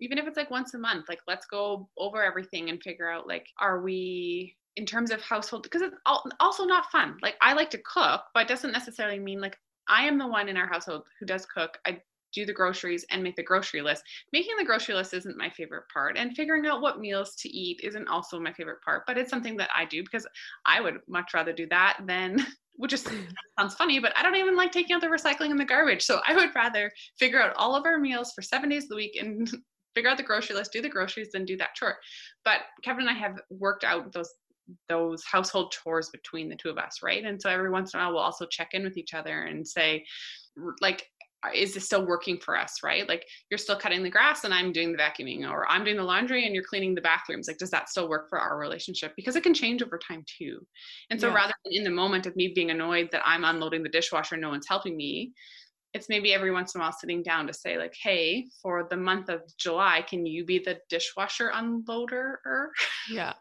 even 0.00 0.18
if 0.18 0.26
it's 0.26 0.36
like 0.36 0.50
once 0.50 0.74
a 0.74 0.78
month, 0.78 1.08
like 1.08 1.20
let's 1.28 1.46
go 1.46 1.88
over 1.96 2.22
everything 2.22 2.68
and 2.68 2.82
figure 2.82 3.08
out 3.08 3.28
like, 3.28 3.46
are 3.60 3.80
we 3.80 4.56
in 4.76 4.86
terms 4.86 5.10
of 5.10 5.20
household 5.22 5.62
because 5.62 5.82
it's 5.82 5.96
also 6.40 6.64
not 6.64 6.90
fun. 6.90 7.16
Like 7.22 7.36
I 7.40 7.52
like 7.52 7.70
to 7.70 7.82
cook, 7.84 8.22
but 8.34 8.44
it 8.44 8.48
doesn't 8.48 8.72
necessarily 8.72 9.18
mean 9.18 9.40
like 9.40 9.56
I 9.88 10.04
am 10.04 10.18
the 10.18 10.26
one 10.26 10.48
in 10.48 10.56
our 10.56 10.66
household 10.66 11.02
who 11.20 11.26
does 11.26 11.46
cook. 11.46 11.78
I 11.86 12.00
do 12.34 12.44
the 12.44 12.52
groceries 12.52 13.06
and 13.10 13.22
make 13.22 13.36
the 13.36 13.42
grocery 13.42 13.80
list. 13.80 14.02
Making 14.32 14.56
the 14.58 14.64
grocery 14.64 14.94
list 14.94 15.14
isn't 15.14 15.38
my 15.38 15.48
favorite 15.50 15.84
part, 15.92 16.18
and 16.18 16.34
figuring 16.34 16.66
out 16.66 16.82
what 16.82 17.00
meals 17.00 17.34
to 17.36 17.48
eat 17.48 17.80
isn't 17.82 18.08
also 18.08 18.40
my 18.40 18.52
favorite 18.52 18.82
part. 18.84 19.04
But 19.06 19.16
it's 19.16 19.30
something 19.30 19.56
that 19.58 19.70
I 19.74 19.84
do 19.84 20.02
because 20.02 20.26
I 20.66 20.80
would 20.80 20.98
much 21.08 21.32
rather 21.32 21.52
do 21.52 21.66
that 21.68 22.00
than, 22.06 22.44
which 22.76 22.90
just 22.90 23.06
mm. 23.06 23.26
sounds 23.58 23.74
funny, 23.74 24.00
but 24.00 24.12
I 24.16 24.22
don't 24.22 24.36
even 24.36 24.56
like 24.56 24.72
taking 24.72 24.96
out 24.96 25.00
the 25.00 25.06
recycling 25.06 25.50
and 25.50 25.60
the 25.60 25.64
garbage. 25.64 26.02
So 26.02 26.20
I 26.26 26.34
would 26.34 26.54
rather 26.54 26.90
figure 27.18 27.40
out 27.40 27.54
all 27.56 27.76
of 27.76 27.86
our 27.86 27.98
meals 27.98 28.32
for 28.32 28.42
seven 28.42 28.68
days 28.68 28.84
of 28.84 28.90
the 28.90 28.96
week 28.96 29.16
and 29.20 29.48
figure 29.94 30.10
out 30.10 30.16
the 30.16 30.24
grocery 30.24 30.56
list, 30.56 30.72
do 30.72 30.82
the 30.82 30.88
groceries, 30.88 31.30
than 31.32 31.44
do 31.44 31.56
that 31.56 31.74
chore. 31.76 31.96
But 32.44 32.60
Kevin 32.82 33.06
and 33.06 33.10
I 33.10 33.18
have 33.18 33.40
worked 33.48 33.84
out 33.84 34.12
those 34.12 34.32
those 34.88 35.22
household 35.24 35.72
chores 35.72 36.08
between 36.10 36.48
the 36.48 36.56
two 36.56 36.70
of 36.70 36.78
us, 36.78 37.00
right? 37.02 37.24
And 37.24 37.40
so 37.40 37.50
every 37.50 37.70
once 37.70 37.92
in 37.94 38.00
a 38.00 38.02
while, 38.04 38.12
we'll 38.14 38.22
also 38.22 38.46
check 38.46 38.70
in 38.72 38.84
with 38.84 38.96
each 38.96 39.14
other 39.14 39.42
and 39.42 39.66
say, 39.66 40.04
like, 40.80 41.06
is 41.54 41.74
this 41.74 41.84
still 41.84 42.06
working 42.06 42.38
for 42.38 42.56
us 42.58 42.76
right 42.82 43.06
like 43.06 43.26
you're 43.50 43.58
still 43.58 43.76
cutting 43.76 44.02
the 44.02 44.08
grass 44.08 44.44
and 44.44 44.54
i'm 44.54 44.72
doing 44.72 44.92
the 44.92 44.96
vacuuming 44.96 45.46
or 45.46 45.68
i'm 45.68 45.84
doing 45.84 45.98
the 45.98 46.02
laundry 46.02 46.46
and 46.46 46.54
you're 46.54 46.64
cleaning 46.64 46.94
the 46.94 47.02
bathrooms 47.02 47.48
like 47.48 47.58
does 47.58 47.68
that 47.70 47.90
still 47.90 48.08
work 48.08 48.30
for 48.30 48.38
our 48.38 48.56
relationship 48.58 49.12
because 49.14 49.36
it 49.36 49.42
can 49.42 49.52
change 49.52 49.82
over 49.82 49.98
time 49.98 50.24
too 50.26 50.58
and 51.10 51.20
so 51.20 51.28
Yeah. 51.28 51.34
rather 51.34 51.52
than 51.64 51.74
in 51.74 51.84
the 51.84 51.90
moment 51.90 52.24
of 52.24 52.34
me 52.34 52.52
being 52.54 52.70
annoyed 52.70 53.10
that 53.12 53.20
i'm 53.26 53.44
unloading 53.44 53.82
the 53.82 53.90
dishwasher 53.90 54.36
and 54.36 54.40
no 54.42 54.48
one's 54.48 54.66
helping 54.66 54.96
me 54.96 55.32
it's 55.92 56.08
maybe 56.08 56.32
every 56.32 56.50
once 56.50 56.74
in 56.74 56.80
a 56.80 56.84
while 56.84 56.92
sitting 56.92 57.22
down 57.22 57.46
to 57.46 57.52
say 57.52 57.76
like 57.76 57.94
hey 58.02 58.46
for 58.62 58.86
the 58.88 58.96
month 58.96 59.28
of 59.28 59.42
july 59.58 60.02
can 60.08 60.24
you 60.24 60.46
be 60.46 60.58
the 60.58 60.78
dishwasher 60.88 61.50
unloader 61.54 62.36
Yeah. 63.10 63.34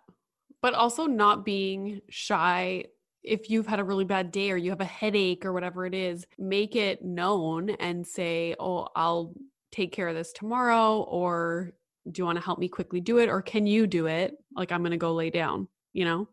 But 0.63 0.75
also 0.75 1.05
not 1.07 1.45
being 1.45 2.01
shy 2.09 2.87
if 3.23 3.51
you've 3.51 3.67
had 3.67 3.81
a 3.81 3.85
really 3.85 4.05
bad 4.05 4.31
day 4.31 4.51
or 4.51 4.57
you 4.57 4.71
have 4.71 4.81
a 4.81 4.85
headache 4.85 5.45
or 5.45 5.53
whatever 5.53 5.85
it 5.85 5.95
is, 5.95 6.27
make 6.39 6.75
it 6.75 7.03
known 7.03 7.71
and 7.71 8.07
say, 8.07 8.55
"Oh, 8.59 8.89
I'll 8.95 9.35
take 9.71 9.93
care 9.93 10.09
of 10.09 10.15
this 10.15 10.33
tomorrow," 10.33 11.03
or 11.03 11.73
"Do 12.11 12.21
you 12.21 12.25
want 12.27 12.37
to 12.39 12.45
help 12.45 12.59
me 12.59 12.69
quickly 12.69 13.01
do 13.01 13.19
it?" 13.19 13.29
or 13.29 13.43
"Can 13.43 13.67
you 13.67 13.87
do 13.87 14.07
it?" 14.07 14.35
Like 14.57 14.71
I'm 14.73 14.81
going 14.83 14.91
to 14.93 14.97
go 14.97 15.13
lay 15.13 15.31
down, 15.31 15.69
you 15.93 16.05
know? 16.05 16.29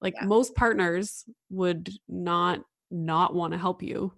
Like 0.00 0.14
Yeah. 0.14 0.22
most 0.22 0.54
partners 0.56 1.24
would 1.50 1.90
not 2.08 2.60
not 2.90 3.34
want 3.34 3.52
to 3.54 3.58
help 3.58 3.82
you. 3.82 4.14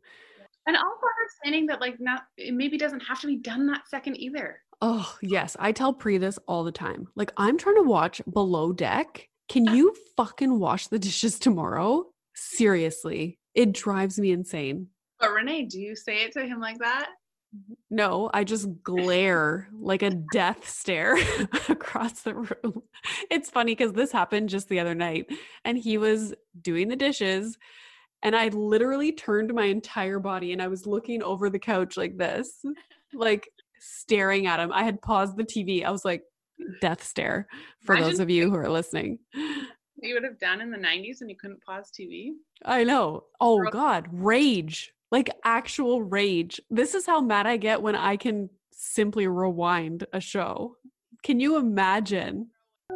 and 0.66 0.76
also 0.76 1.06
understanding 1.18 1.66
that 1.66 1.80
like 1.80 1.98
not 2.00 2.22
it 2.36 2.54
maybe 2.54 2.78
doesn't 2.78 3.00
have 3.00 3.20
to 3.20 3.26
be 3.26 3.36
done 3.36 3.66
that 3.66 3.88
second 3.88 4.16
either 4.16 4.62
Oh, 4.82 5.18
yes. 5.22 5.56
I 5.60 5.72
tell 5.72 5.92
Pre 5.92 6.18
this 6.18 6.38
all 6.48 6.64
the 6.64 6.72
time. 6.72 7.08
Like, 7.14 7.32
I'm 7.36 7.58
trying 7.58 7.76
to 7.76 7.82
watch 7.82 8.22
Below 8.30 8.72
Deck. 8.72 9.28
Can 9.50 9.64
you 9.66 9.92
fucking 10.16 10.60
wash 10.60 10.86
the 10.86 10.98
dishes 11.00 11.36
tomorrow? 11.40 12.06
Seriously. 12.36 13.40
It 13.52 13.72
drives 13.72 14.16
me 14.18 14.30
insane. 14.30 14.86
but 15.18 15.32
renee 15.32 15.64
do 15.64 15.80
you 15.80 15.96
say 15.96 16.22
it 16.22 16.32
to 16.32 16.46
him 16.46 16.60
like 16.60 16.78
that 16.78 17.08
No, 17.90 18.30
I 18.32 18.44
just 18.44 18.68
glare 18.84 19.68
like 19.72 20.02
a 20.02 20.10
death 20.32 20.68
stare 20.68 21.16
across 21.68 22.22
the 22.22 22.36
room. 22.36 22.82
It's 23.28 23.50
funny 23.50 23.74
because 23.74 23.92
this 23.92 24.12
happened 24.12 24.50
just 24.50 24.68
the 24.68 24.78
other 24.78 24.94
night 24.94 25.26
and 25.64 25.76
he 25.76 25.98
was 25.98 26.32
doing 26.62 26.86
the 26.86 26.94
dishes. 26.94 27.58
And 28.22 28.36
I 28.36 28.48
literally 28.48 29.10
turned 29.10 29.52
my 29.52 29.64
entire 29.64 30.20
body 30.20 30.52
and 30.52 30.62
I 30.62 30.68
was 30.68 30.86
looking 30.86 31.24
over 31.24 31.50
the 31.50 31.58
couch 31.58 31.96
like 31.96 32.16
this, 32.16 32.64
like 33.12 33.50
staring 33.80 34.46
at 34.46 34.60
him. 34.60 34.70
I 34.72 34.84
had 34.84 35.02
paused 35.02 35.36
the 35.36 35.42
TV. 35.42 35.84
I 35.84 35.90
was 35.90 36.04
like, 36.04 36.22
death 36.80 37.02
stare 37.02 37.46
for 37.82 37.96
those 37.96 38.20
of 38.20 38.30
you 38.30 38.50
who 38.50 38.56
are 38.56 38.70
listening. 38.70 39.18
you 40.02 40.14
would 40.14 40.24
have 40.24 40.38
done 40.38 40.60
in 40.60 40.70
the 40.70 40.78
90s 40.78 41.20
and 41.20 41.30
you 41.30 41.36
couldn't 41.36 41.62
pause 41.62 41.90
tv 41.90 42.32
I 42.64 42.84
know. 42.84 43.24
Oh 43.40 43.64
God, 43.70 44.08
rage. 44.12 44.92
Like 45.10 45.30
actual 45.44 46.02
rage. 46.02 46.60
This 46.70 46.94
is 46.94 47.06
how 47.06 47.20
mad 47.20 47.46
I 47.46 47.56
get 47.56 47.82
when 47.82 47.96
I 47.96 48.16
can 48.16 48.48
simply 48.72 49.26
rewind 49.26 50.06
a 50.12 50.20
show. 50.20 50.76
Can 51.22 51.40
you 51.40 51.56
imagine? 51.56 52.48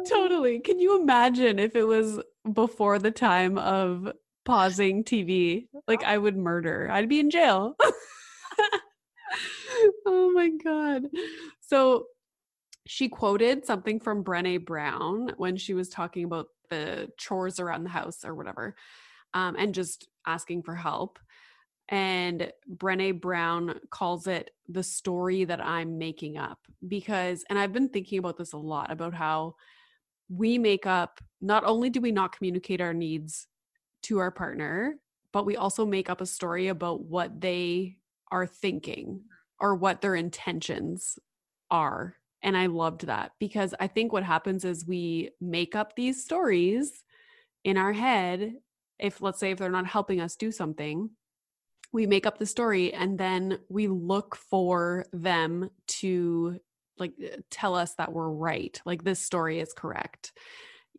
Totally. 0.07 0.59
Can 0.59 0.79
you 0.79 1.01
imagine 1.01 1.59
if 1.59 1.75
it 1.75 1.83
was 1.83 2.19
before 2.53 2.99
the 2.99 3.11
time 3.11 3.57
of 3.57 4.11
pausing 4.45 5.03
TV? 5.03 5.67
Like 5.87 6.03
I 6.03 6.17
would 6.17 6.37
murder. 6.37 6.89
I'd 6.91 7.09
be 7.09 7.19
in 7.19 7.29
jail. 7.29 7.75
oh 10.05 10.31
my 10.33 10.51
God. 10.63 11.03
So 11.61 12.05
she 12.87 13.09
quoted 13.09 13.65
something 13.65 13.99
from 13.99 14.23
Brene 14.23 14.65
Brown 14.65 15.33
when 15.37 15.57
she 15.57 15.73
was 15.73 15.89
talking 15.89 16.23
about 16.23 16.47
the 16.69 17.11
chores 17.17 17.59
around 17.59 17.83
the 17.83 17.89
house 17.89 18.23
or 18.23 18.35
whatever, 18.35 18.75
um, 19.33 19.55
and 19.57 19.73
just 19.73 20.07
asking 20.25 20.63
for 20.63 20.75
help. 20.75 21.19
And 21.89 22.51
Brene 22.77 23.21
Brown 23.21 23.79
calls 23.91 24.27
it 24.27 24.51
the 24.67 24.83
story 24.83 25.45
that 25.45 25.61
I'm 25.61 25.97
making 25.97 26.37
up 26.37 26.59
because, 26.87 27.43
and 27.49 27.59
I've 27.59 27.73
been 27.73 27.89
thinking 27.89 28.19
about 28.19 28.37
this 28.37 28.53
a 28.53 28.57
lot 28.57 28.91
about 28.91 29.13
how 29.13 29.55
we 30.29 30.57
make 30.57 30.87
up, 30.87 31.21
not 31.41 31.63
only 31.63 31.89
do 31.89 32.01
we 32.01 32.11
not 32.11 32.35
communicate 32.35 32.81
our 32.81 32.93
needs 32.93 33.47
to 34.03 34.17
our 34.17 34.31
partner, 34.31 34.95
but 35.31 35.45
we 35.45 35.57
also 35.57 35.85
make 35.85 36.09
up 36.09 36.21
a 36.21 36.25
story 36.25 36.69
about 36.69 37.01
what 37.01 37.39
they 37.39 37.97
are 38.31 38.47
thinking 38.47 39.21
or 39.59 39.75
what 39.75 40.01
their 40.01 40.15
intentions 40.15 41.19
are. 41.69 42.15
And 42.45 42.55
I 42.55 42.67
loved 42.67 43.07
that 43.07 43.31
because 43.39 43.73
I 43.79 43.87
think 43.87 44.13
what 44.13 44.23
happens 44.23 44.63
is 44.63 44.85
we 44.85 45.31
make 45.41 45.75
up 45.75 45.95
these 45.95 46.23
stories 46.23 47.03
in 47.63 47.75
our 47.75 47.91
head. 47.91 48.53
If, 48.99 49.19
let's 49.19 49.39
say, 49.39 49.49
if 49.49 49.57
they're 49.57 49.71
not 49.71 49.87
helping 49.87 50.21
us 50.21 50.35
do 50.35 50.51
something, 50.51 51.09
we 51.91 52.05
make 52.05 52.27
up 52.27 52.37
the 52.37 52.45
story 52.45 52.93
and 52.93 53.17
then 53.17 53.57
we 53.67 53.87
look 53.87 54.35
for 54.35 55.05
them 55.11 55.71
to 55.87 56.59
like 56.99 57.13
uh, 57.23 57.37
tell 57.49 57.73
us 57.73 57.95
that 57.95 58.13
we're 58.13 58.29
right 58.29 58.81
like 58.85 59.03
this 59.03 59.19
story 59.19 59.59
is 59.59 59.73
correct 59.73 60.31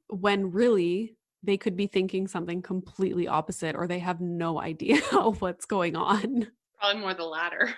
when 0.08 0.50
really 0.50 1.16
they 1.42 1.56
could 1.56 1.76
be 1.76 1.86
thinking 1.86 2.26
something 2.26 2.60
completely 2.60 3.28
opposite 3.28 3.76
or 3.76 3.86
they 3.86 3.98
have 3.98 4.20
no 4.20 4.60
idea 4.70 5.00
what's 5.38 5.64
going 5.64 5.96
on. 5.96 6.48
Probably 6.78 7.00
more 7.00 7.14
the 7.14 7.24
latter. 7.24 7.74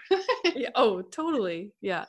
Yeah, 0.56 0.70
oh 0.74 1.02
totally. 1.02 1.72
Yeah 1.80 2.06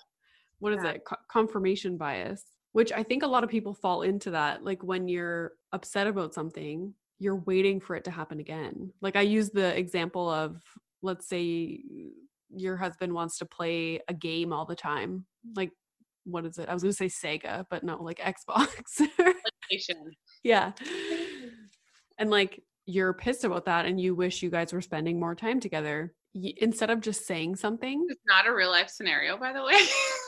what 0.60 0.74
is 0.74 0.80
Yeah. 0.84 0.92
it? 0.92 1.06
Co- 1.06 1.16
confirmation 1.32 1.98
bias 1.98 2.44
which 2.74 2.92
i 2.92 3.02
think 3.02 3.24
a 3.24 3.28
lot 3.28 3.44
of 3.44 3.50
people 3.50 3.74
fall 3.74 4.04
into 4.04 4.30
that 4.32 4.64
like 4.64 4.84
when 4.84 5.08
you're 5.08 5.54
upset 5.74 6.06
about 6.08 6.34
something 6.34 6.94
you're 7.22 7.36
waiting 7.36 7.82
for 7.82 7.96
it 7.98 8.06
to 8.06 8.12
happen 8.12 8.40
again. 8.40 8.94
Like 9.02 9.16
i 9.18 9.22
use 9.22 9.50
the 9.50 9.78
example 9.78 10.30
of 10.30 10.62
let's 11.02 11.28
say 11.28 11.80
your 12.50 12.78
husband 12.78 13.12
wants 13.14 13.38
to 13.40 13.46
play 13.46 14.00
a 14.08 14.14
game 14.14 14.54
all 14.54 14.66
the 14.66 14.76
time 14.76 15.26
like 15.56 15.72
what 16.26 16.46
is 16.46 16.58
it? 16.60 16.70
I 16.70 16.74
was 16.74 16.84
going 16.84 16.94
to 16.94 17.10
say 17.10 17.40
sega 17.40 17.66
but 17.70 17.84
no 17.84 18.02
like 18.04 18.20
xbox. 18.20 19.02
Yeah. 20.44 20.72
And 22.18 22.30
like 22.30 22.62
you're 22.86 23.14
pissed 23.14 23.44
about 23.44 23.66
that 23.66 23.86
and 23.86 24.00
you 24.00 24.16
wish 24.16 24.42
you 24.42 24.50
guys 24.50 24.74
were 24.74 24.82
spending 24.82 25.20
more 25.20 25.36
time 25.36 25.60
together 25.60 26.14
instead 26.34 26.90
of 26.90 27.02
just 27.02 27.26
saying 27.26 27.56
something 27.56 28.06
it's 28.10 28.22
not 28.28 28.48
a 28.48 28.54
real 28.54 28.70
life 28.70 28.90
scenario 28.90 29.36
by 29.38 29.52
the 29.52 29.64
way 29.64 29.76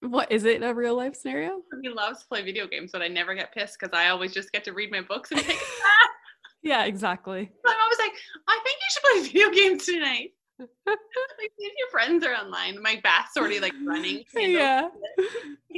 what 0.00 0.30
is 0.30 0.44
it 0.44 0.62
a 0.62 0.74
real 0.74 0.96
life 0.96 1.16
scenario? 1.16 1.62
He 1.82 1.88
loves 1.88 2.20
to 2.20 2.26
play 2.28 2.42
video 2.42 2.66
games 2.66 2.90
but 2.92 3.02
i 3.02 3.08
never 3.08 3.34
get 3.34 3.52
pissed 3.52 3.76
because 3.78 3.96
i 3.96 4.08
always 4.08 4.32
just 4.32 4.52
get 4.52 4.64
to 4.64 4.72
read 4.72 4.90
my 4.90 5.00
books 5.00 5.30
and 5.30 5.40
take 5.40 5.56
a 5.56 5.60
yeah 6.62 6.84
exactly. 6.84 7.50
I'm 7.66 7.76
always 7.82 7.98
like 7.98 8.12
i 8.48 8.60
think 8.64 8.78
you 8.80 8.90
should 8.90 9.02
play 9.02 9.22
video 9.32 9.50
games 9.50 9.86
tonight. 9.86 10.30
Like 10.86 11.50
if 11.58 11.72
your 11.78 11.90
friends 11.90 12.24
are 12.24 12.32
online 12.32 12.80
my 12.82 12.98
bath's 13.02 13.36
already 13.36 13.60
like 13.60 13.74
running 13.84 14.24
yeah. 14.34 14.88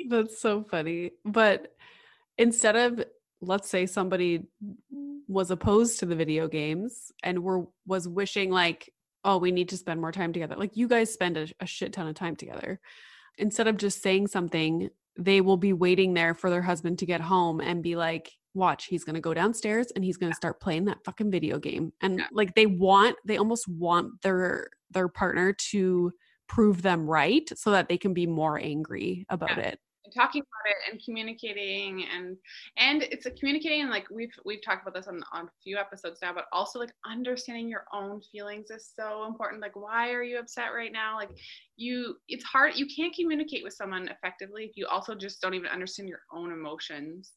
that's 0.08 0.40
so 0.40 0.62
funny. 0.62 1.10
But 1.24 1.74
instead 2.36 2.76
of 2.76 3.04
let's 3.40 3.68
say 3.68 3.86
somebody 3.86 4.44
was 5.26 5.50
opposed 5.50 5.98
to 6.00 6.06
the 6.06 6.14
video 6.14 6.46
games 6.46 7.10
and 7.24 7.42
were 7.42 7.66
was 7.86 8.06
wishing 8.06 8.50
like 8.50 8.92
oh 9.24 9.38
we 9.38 9.50
need 9.50 9.70
to 9.70 9.76
spend 9.76 10.00
more 10.00 10.12
time 10.12 10.32
together. 10.32 10.54
Like 10.54 10.76
you 10.76 10.86
guys 10.86 11.12
spend 11.12 11.36
a, 11.36 11.48
a 11.58 11.66
shit 11.66 11.92
ton 11.92 12.06
of 12.06 12.14
time 12.14 12.36
together 12.36 12.80
instead 13.38 13.66
of 13.68 13.76
just 13.76 14.02
saying 14.02 14.26
something 14.26 14.90
they 15.20 15.40
will 15.40 15.56
be 15.56 15.72
waiting 15.72 16.14
there 16.14 16.32
for 16.34 16.48
their 16.48 16.62
husband 16.62 16.98
to 16.98 17.06
get 17.06 17.20
home 17.20 17.60
and 17.60 17.82
be 17.82 17.96
like 17.96 18.32
watch 18.54 18.86
he's 18.86 19.04
going 19.04 19.14
to 19.14 19.20
go 19.20 19.34
downstairs 19.34 19.88
and 19.94 20.04
he's 20.04 20.16
going 20.16 20.30
to 20.32 20.36
start 20.36 20.60
playing 20.60 20.84
that 20.84 20.98
fucking 21.04 21.30
video 21.30 21.58
game 21.58 21.92
and 22.02 22.18
Yeah. 22.18 22.26
like 22.32 22.54
they 22.54 22.66
want 22.66 23.16
they 23.24 23.36
almost 23.36 23.66
want 23.68 24.20
their 24.22 24.68
their 24.90 25.08
partner 25.08 25.52
to 25.70 26.12
prove 26.48 26.82
them 26.82 27.08
right 27.08 27.48
so 27.56 27.70
that 27.72 27.88
they 27.88 27.98
can 27.98 28.14
be 28.14 28.26
more 28.26 28.58
angry 28.58 29.26
about 29.28 29.56
Yeah. 29.56 29.64
it 29.68 29.80
talking 30.10 30.42
about 30.42 30.70
it 30.70 30.92
and 30.92 31.02
communicating 31.04 32.04
and 32.14 32.36
and 32.76 33.02
it's 33.02 33.26
a 33.26 33.30
communicating 33.30 33.82
and 33.82 33.90
like 33.90 34.06
we've 34.10 34.32
we've 34.44 34.62
talked 34.62 34.82
about 34.82 34.94
this 34.94 35.08
on 35.08 35.22
on 35.32 35.46
a 35.46 35.50
few 35.62 35.76
episodes 35.76 36.20
now 36.22 36.32
but 36.32 36.46
also 36.52 36.78
like 36.78 36.92
understanding 37.06 37.68
your 37.68 37.84
own 37.92 38.20
feelings 38.32 38.70
is 38.70 38.92
so 38.94 39.26
important. 39.26 39.62
Like 39.62 39.76
why 39.76 40.10
are 40.12 40.22
you 40.22 40.38
upset 40.38 40.74
right 40.74 40.92
now? 40.92 41.16
Like 41.16 41.30
you 41.76 42.16
it's 42.28 42.44
hard 42.44 42.76
you 42.76 42.86
can't 42.86 43.14
communicate 43.14 43.64
with 43.64 43.74
someone 43.74 44.08
effectively 44.08 44.64
if 44.64 44.76
you 44.76 44.86
also 44.86 45.14
just 45.14 45.40
don't 45.40 45.54
even 45.54 45.70
understand 45.70 46.08
your 46.08 46.22
own 46.32 46.52
emotions. 46.52 47.32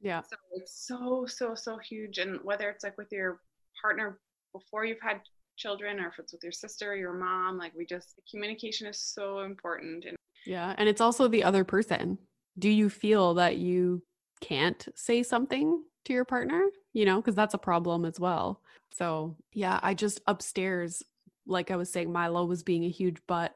Yeah. 0.00 0.22
So 0.22 0.36
it's 0.54 0.86
so 0.86 1.26
so 1.26 1.54
so 1.54 1.78
huge 1.78 2.18
and 2.18 2.38
whether 2.42 2.68
it's 2.70 2.84
like 2.84 2.96
with 2.98 3.08
your 3.10 3.40
partner 3.80 4.18
before 4.52 4.84
you've 4.84 5.00
had 5.00 5.20
children 5.56 5.98
or 5.98 6.08
if 6.08 6.18
it's 6.18 6.32
with 6.32 6.42
your 6.42 6.52
sister 6.52 6.92
or 6.92 6.96
your 6.96 7.12
mom 7.12 7.58
like 7.58 7.72
we 7.76 7.84
just 7.84 8.14
communication 8.30 8.86
is 8.86 9.00
so 9.00 9.40
important 9.40 10.04
and 10.04 10.16
Yeah. 10.48 10.74
And 10.78 10.88
it's 10.88 11.02
also 11.02 11.28
the 11.28 11.44
other 11.44 11.62
person. 11.62 12.16
Do 12.58 12.70
you 12.70 12.88
feel 12.88 13.34
that 13.34 13.58
you 13.58 14.02
can't 14.40 14.88
say 14.96 15.22
something 15.22 15.82
to 16.06 16.12
your 16.14 16.24
partner? 16.24 16.64
You 16.94 17.04
know, 17.04 17.16
because 17.16 17.34
that's 17.34 17.52
a 17.52 17.58
problem 17.58 18.06
as 18.06 18.18
well. 18.18 18.62
So, 18.90 19.36
yeah, 19.52 19.78
I 19.82 19.92
just 19.92 20.22
upstairs, 20.26 21.02
like 21.46 21.70
I 21.70 21.76
was 21.76 21.92
saying, 21.92 22.10
Milo 22.10 22.46
was 22.46 22.62
being 22.62 22.84
a 22.84 22.90
huge 22.90 23.18
butt 23.28 23.54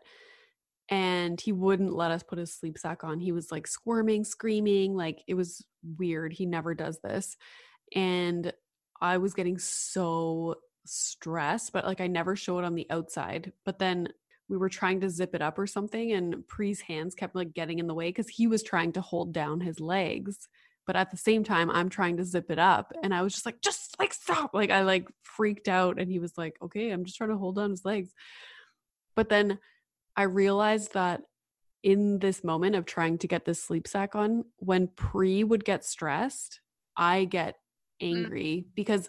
and 0.91 1.41
he 1.41 1.51
wouldn't 1.51 1.95
let 1.95 2.11
us 2.11 2.23
put 2.23 2.39
his 2.39 2.55
sleep 2.55 2.77
sack 2.77 3.05
on. 3.05 3.21
He 3.21 3.33
was 3.33 3.51
like 3.51 3.67
squirming, 3.67 4.23
screaming. 4.23 4.95
Like 4.95 5.23
it 5.27 5.33
was 5.33 5.65
weird. 5.99 6.35
He 6.35 6.45
never 6.45 6.75
does 6.75 6.99
this. 7.03 7.39
And 7.97 8.53
I 9.01 9.17
was 9.17 9.33
getting 9.33 9.57
so 9.57 10.57
stressed, 10.85 11.73
but 11.73 11.87
like 11.87 12.03
I 12.03 12.07
never 12.07 12.37
show 12.37 12.59
it 12.59 12.67
on 12.67 12.75
the 12.75 12.87
outside. 12.91 13.53
But 13.65 13.79
then 13.79 14.09
we 14.49 14.57
were 14.57 14.69
trying 14.69 15.01
to 15.01 15.11
zip 15.11 15.35
it 15.35 15.43
up 15.43 15.59
or 15.59 15.67
something 15.67 16.13
and 16.13 16.47
Pre's 16.49 16.81
hands 16.81 17.15
kept 17.15 17.35
like 17.35 17.55
getting 17.55 17.79
in 17.79 17.87
the 17.87 17.95
way 17.95 18.13
cuz 18.13 18.29
he 18.29 18.47
was 18.47 18.63
trying 18.63 18.93
to 18.93 19.01
hold 19.01 19.33
down 19.33 19.61
his 19.61 19.81
legs 19.81 20.49
but 20.87 20.97
at 20.97 21.11
the 21.11 21.17
same 21.17 21.45
time 21.45 21.71
I'm 21.71 21.89
trying 21.89 22.17
to 22.17 22.25
zip 22.25 22.51
it 22.51 22.59
up 22.59 22.93
and 23.03 23.15
I 23.15 23.23
was 23.23 23.33
just 23.33 23.47
like 23.47 23.61
just 23.61 23.99
like 23.99 24.13
stop 24.13 24.53
like 24.55 24.71
I 24.71 24.83
like 24.83 25.09
freaked 25.23 25.69
out 25.69 25.99
and 25.99 26.11
he 26.11 26.19
was 26.19 26.37
like 26.37 26.57
okay 26.63 26.91
I'm 26.91 27.05
just 27.05 27.17
trying 27.17 27.31
to 27.31 27.37
hold 27.37 27.57
down 27.57 27.71
his 27.71 27.85
legs 27.85 28.13
but 29.15 29.29
then 29.29 29.59
I 30.17 30.25
realized 30.25 30.95
that 30.95 31.23
in 31.83 32.19
this 32.19 32.45
moment 32.45 32.77
of 32.77 32.85
trying 32.85 33.19
to 33.19 33.27
get 33.27 33.45
this 33.45 33.63
sleep 33.63 33.89
sack 33.89 34.15
on 34.15 34.45
when 34.57 34.89
Pre 34.89 35.45
would 35.45 35.65
get 35.65 35.85
stressed 35.85 36.61
I 36.97 37.25
get 37.25 37.57
Mm. 38.03 38.09
angry 38.09 38.67
because 38.75 39.09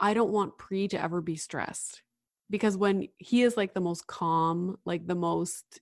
I 0.00 0.14
don't 0.14 0.32
want 0.32 0.58
Pre 0.58 0.88
to 0.88 1.00
ever 1.00 1.20
be 1.20 1.36
stressed. 1.36 2.02
Because 2.52 2.76
when 2.76 3.08
he 3.16 3.42
is 3.42 3.56
like 3.56 3.72
the 3.72 3.80
most 3.80 4.06
calm, 4.06 4.76
like 4.84 5.06
the 5.06 5.14
most, 5.16 5.80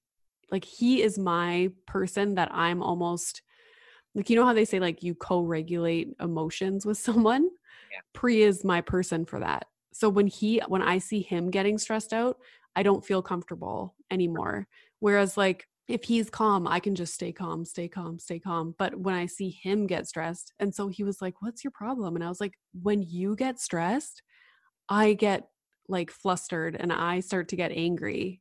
like 0.53 0.65
he 0.65 1.03
is 1.03 1.19
my 1.19 1.71
person 1.87 2.37
that 2.37 2.49
I'm 2.53 2.81
almost 2.81 3.43
like, 4.15 4.31
you 4.31 4.37
know 4.37 4.47
how 4.47 4.55
they 4.55 4.65
say 4.65 4.79
like 4.79 5.03
you 5.03 5.15
co 5.15 5.43
regulate 5.43 6.15
emotions 6.21 6.87
with 6.87 6.97
someone? 7.09 7.43
Yeah. 7.91 8.01
Pre 8.15 8.43
is 8.43 8.65
my 8.65 8.81
person 8.81 9.25
for 9.25 9.41
that. 9.41 9.67
So 9.93 10.09
when 10.09 10.29
he, 10.29 10.63
when 10.69 10.83
I 10.83 10.99
see 10.99 11.21
him 11.21 11.51
getting 11.51 11.77
stressed 11.77 12.13
out, 12.13 12.39
I 12.77 12.85
don't 12.85 13.05
feel 13.05 13.21
comfortable 13.21 13.97
anymore. 14.11 14.69
Whereas 15.01 15.37
like, 15.37 15.67
if 15.89 16.05
he's 16.05 16.31
calm, 16.31 16.69
I 16.69 16.79
can 16.79 16.95
just 16.95 17.15
stay 17.15 17.33
calm, 17.33 17.65
stay 17.65 17.89
calm, 17.89 18.21
stay 18.21 18.39
calm. 18.39 18.77
But 18.79 18.95
when 18.95 19.17
I 19.17 19.27
see 19.27 19.51
him 19.51 19.89
get 19.89 20.07
stressed, 20.07 20.53
and 20.61 20.73
so 20.73 20.87
he 20.87 21.03
was 21.03 21.21
like, 21.21 21.43
What's 21.43 21.65
your 21.65 21.73
problem? 21.73 22.15
And 22.15 22.25
I 22.25 22.29
was 22.29 22.41
like, 22.41 22.55
When 22.81 23.03
you 23.03 23.35
get 23.35 23.59
stressed, 23.59 24.23
I 24.89 25.15
get 25.15 25.49
like 25.91 26.11
flustered 26.11 26.77
and 26.79 26.93
I 26.93 27.21
start 27.21 27.49
to 27.49 27.57
get 27.57 27.73
angry. 27.73 28.41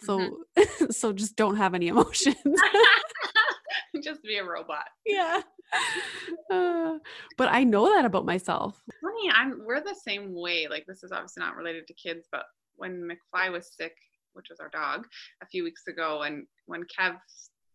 So, 0.00 0.44
so 0.90 1.12
just 1.12 1.36
don't 1.36 1.56
have 1.56 1.74
any 1.74 1.88
emotions. 1.88 2.36
just 4.02 4.22
be 4.22 4.36
a 4.36 4.44
robot. 4.44 4.84
yeah. 5.06 5.42
Uh, 6.50 6.94
but 7.36 7.48
I 7.50 7.64
know 7.64 7.94
that 7.94 8.04
about 8.04 8.24
myself. 8.24 8.80
Funny, 9.02 9.30
I'm 9.34 9.60
we're 9.66 9.80
the 9.80 9.96
same 10.06 10.34
way. 10.34 10.66
Like 10.68 10.84
this 10.86 11.02
is 11.02 11.12
obviously 11.12 11.42
not 11.42 11.56
related 11.56 11.86
to 11.88 11.94
kids, 11.94 12.26
but 12.32 12.44
when 12.76 13.06
McFly 13.06 13.52
was 13.52 13.70
sick, 13.78 13.92
which 14.32 14.46
was 14.50 14.60
our 14.60 14.70
dog, 14.70 15.04
a 15.42 15.46
few 15.46 15.64
weeks 15.64 15.82
ago, 15.88 16.22
and 16.22 16.46
when 16.66 16.84
Kev 16.84 17.16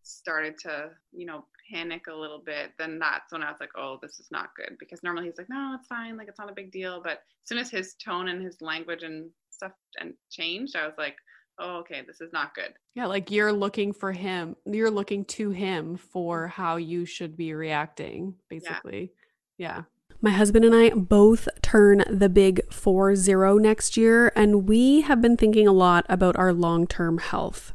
started 0.02 0.54
to, 0.62 0.90
you 1.12 1.26
know, 1.26 1.44
panic 1.70 2.06
a 2.08 2.14
little 2.14 2.42
bit, 2.44 2.72
then 2.78 2.98
that's 2.98 3.32
when 3.32 3.42
I 3.42 3.50
was 3.50 3.60
like, 3.60 3.72
oh, 3.76 3.98
this 4.02 4.18
is 4.18 4.28
not 4.30 4.54
good. 4.56 4.76
Because 4.78 5.02
normally 5.02 5.26
he's 5.26 5.38
like, 5.38 5.48
no, 5.48 5.76
it's 5.78 5.86
fine, 5.86 6.16
like 6.16 6.28
it's 6.28 6.38
not 6.38 6.50
a 6.50 6.54
big 6.54 6.70
deal. 6.70 7.00
But 7.02 7.12
as 7.12 7.48
soon 7.48 7.58
as 7.58 7.70
his 7.70 7.94
tone 7.94 8.28
and 8.28 8.42
his 8.42 8.60
language 8.60 9.02
and 9.02 9.30
stuff 9.50 9.72
and 10.00 10.14
changed, 10.30 10.76
I 10.76 10.86
was 10.86 10.94
like, 10.98 11.16
oh, 11.58 11.78
okay, 11.78 12.02
this 12.06 12.20
is 12.20 12.32
not 12.32 12.54
good. 12.54 12.72
Yeah, 12.94 13.06
like 13.06 13.30
you're 13.30 13.52
looking 13.52 13.92
for 13.92 14.12
him, 14.12 14.56
you're 14.64 14.90
looking 14.90 15.24
to 15.26 15.50
him 15.50 15.96
for 15.96 16.48
how 16.48 16.76
you 16.76 17.06
should 17.06 17.36
be 17.36 17.54
reacting, 17.54 18.34
basically. 18.48 19.12
Yeah. 19.58 19.82
My 20.20 20.30
husband 20.30 20.64
and 20.64 20.74
I 20.74 20.90
both 20.90 21.48
turn 21.60 22.02
the 22.10 22.28
big 22.28 22.72
4 22.72 23.14
0 23.14 23.58
next 23.58 23.96
year, 23.96 24.32
and 24.34 24.66
we 24.66 25.02
have 25.02 25.20
been 25.20 25.36
thinking 25.36 25.68
a 25.68 25.72
lot 25.72 26.06
about 26.08 26.36
our 26.36 26.52
long 26.52 26.86
term 26.86 27.18
health. 27.18 27.74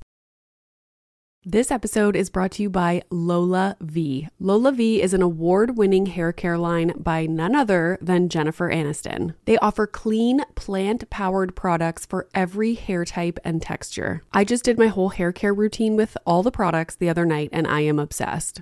This 1.43 1.71
episode 1.71 2.15
is 2.15 2.29
brought 2.29 2.51
to 2.51 2.61
you 2.61 2.69
by 2.69 3.01
LolaVie. 3.09 4.27
Lola 4.39 4.71
V 4.71 5.01
is 5.01 5.11
an 5.15 5.23
award 5.23 5.75
winning 5.75 6.05
hair 6.05 6.31
care 6.31 6.55
line 6.55 6.93
by 6.95 7.25
none 7.25 7.55
other 7.55 7.97
than 7.99 8.29
Jennifer 8.29 8.69
Aniston. 8.69 9.33
They 9.45 9.57
offer 9.57 9.87
clean, 9.87 10.43
plant 10.53 11.09
powered 11.09 11.55
products 11.55 12.05
for 12.05 12.27
every 12.35 12.75
hair 12.75 13.05
type 13.05 13.39
and 13.43 13.59
texture. 13.59 14.21
I 14.31 14.43
just 14.43 14.63
did 14.63 14.77
my 14.77 14.85
whole 14.85 15.09
hair 15.09 15.31
care 15.31 15.51
routine 15.51 15.95
with 15.95 16.15
all 16.27 16.43
the 16.43 16.51
products 16.51 16.95
the 16.95 17.09
other 17.09 17.25
night 17.25 17.49
and 17.51 17.65
I 17.65 17.81
am 17.81 17.97
obsessed. 17.97 18.61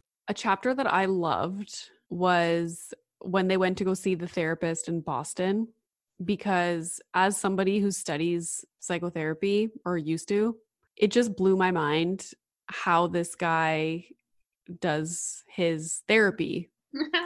chapter 0.33 0.73
that 0.73 0.91
I 0.91 1.05
loved 1.05 1.89
was 2.09 2.93
when 3.19 3.47
they 3.47 3.57
went 3.57 3.77
to 3.77 3.83
go 3.83 3.93
see 3.93 4.15
the 4.15 4.27
therapist 4.27 4.87
in 4.87 5.01
Boston 5.01 5.67
because 6.23 6.99
as 7.13 7.37
somebody 7.37 7.79
who 7.79 7.91
studies 7.91 8.65
psychotherapy 8.79 9.69
or 9.85 9.97
used 9.97 10.27
to, 10.29 10.55
it 10.97 11.11
just 11.11 11.35
blew 11.35 11.57
my 11.57 11.71
mind 11.71 12.31
how 12.67 13.07
this 13.07 13.35
guy 13.35 14.05
does 14.79 15.43
his 15.47 16.03
therapy 16.07 16.69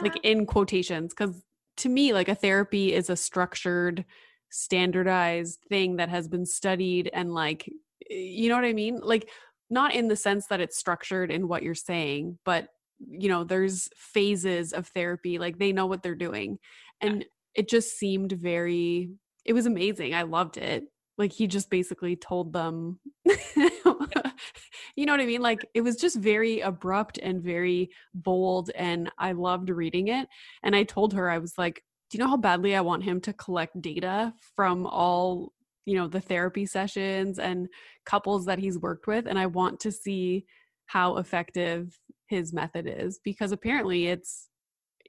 like 0.02 0.18
in 0.24 0.46
quotations 0.46 1.14
because 1.14 1.44
to 1.76 1.88
me 1.88 2.12
like 2.12 2.28
a 2.28 2.34
therapy 2.34 2.92
is 2.92 3.10
a 3.10 3.16
structured 3.16 4.04
standardized 4.50 5.60
thing 5.68 5.96
that 5.96 6.08
has 6.08 6.26
been 6.26 6.46
studied 6.46 7.10
and 7.12 7.32
like 7.32 7.70
you 8.08 8.48
know 8.48 8.54
what 8.56 8.64
i 8.64 8.72
mean? 8.72 9.00
Like 9.02 9.28
not 9.68 9.94
in 9.94 10.08
the 10.08 10.16
sense 10.16 10.46
that 10.46 10.60
it's 10.60 10.78
structured 10.78 11.30
in 11.30 11.48
what 11.48 11.62
you're 11.62 11.74
saying 11.74 12.38
but 12.44 12.68
you 12.98 13.28
know 13.28 13.44
there's 13.44 13.88
phases 13.96 14.72
of 14.72 14.86
therapy 14.88 15.38
like 15.38 15.58
they 15.58 15.72
know 15.72 15.86
what 15.86 16.02
they're 16.02 16.14
doing. 16.14 16.58
And 17.00 17.24
it 17.54 17.68
just 17.68 17.98
seemed 17.98 18.32
very 18.32 19.10
it 19.44 19.52
was 19.52 19.66
amazing. 19.66 20.14
I 20.14 20.22
loved 20.22 20.56
it. 20.56 20.84
Like 21.18 21.32
he 21.32 21.46
just 21.46 21.70
basically 21.70 22.16
told 22.16 22.52
them 22.52 22.98
you 23.24 25.06
know 25.06 25.12
what 25.12 25.20
i 25.20 25.26
mean? 25.26 25.42
Like 25.42 25.66
it 25.74 25.82
was 25.82 25.96
just 25.96 26.16
very 26.16 26.60
abrupt 26.60 27.18
and 27.18 27.42
very 27.42 27.90
bold 28.14 28.70
and 28.74 29.10
i 29.18 29.32
loved 29.32 29.70
reading 29.70 30.08
it. 30.08 30.28
And 30.62 30.74
i 30.76 30.84
told 30.84 31.12
her 31.14 31.30
i 31.30 31.38
was 31.38 31.54
like 31.58 31.82
do 32.10 32.18
you 32.18 32.22
know 32.22 32.30
how 32.30 32.36
badly 32.36 32.76
i 32.76 32.80
want 32.80 33.02
him 33.02 33.20
to 33.20 33.32
collect 33.32 33.80
data 33.82 34.32
from 34.54 34.86
all 34.86 35.52
you 35.86 35.96
know 35.96 36.06
the 36.08 36.20
therapy 36.20 36.66
sessions 36.66 37.38
and 37.38 37.68
couples 38.04 38.46
that 38.46 38.58
he's 38.58 38.78
worked 38.78 39.06
with? 39.06 39.26
And 39.26 39.38
i 39.38 39.46
want 39.46 39.80
to 39.80 39.92
see 39.92 40.46
how 40.86 41.16
effective 41.16 41.98
his 42.28 42.52
method 42.52 42.86
is 42.86 43.20
because 43.24 43.52
apparently 43.52 44.06
it's 44.06 44.48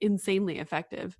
insanely 0.01 0.60
effective 0.60 1.17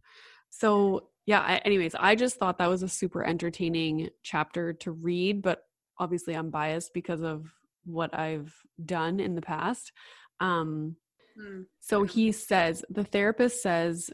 so 0.50 1.10
yeah 1.26 1.42
I, 1.42 1.58
anyways 1.58 1.96
i 2.00 2.16
just 2.16 2.38
thought 2.38 2.58
that 2.60 2.70
was 2.70 2.84
a 2.84 2.88
super 2.88 3.24
entertaining 3.24 4.10
chapter 4.24 4.74
to 4.74 4.92
read 4.92 5.42
but 5.42 5.64
obviously 6.00 6.36
i'm 6.36 6.50
biased 6.50 6.94
because 6.94 7.22
of 7.22 7.52
what 7.86 8.14
i've 8.14 8.54
done 8.86 9.20
in 9.20 9.36
the 9.36 9.42
past 9.42 9.92
um 10.40 10.96
Hmm. 11.38 11.62
so 11.80 12.04
he 12.04 12.32
says 12.32 12.84
the 12.90 13.04
therapist 13.04 13.62
says 13.62 14.10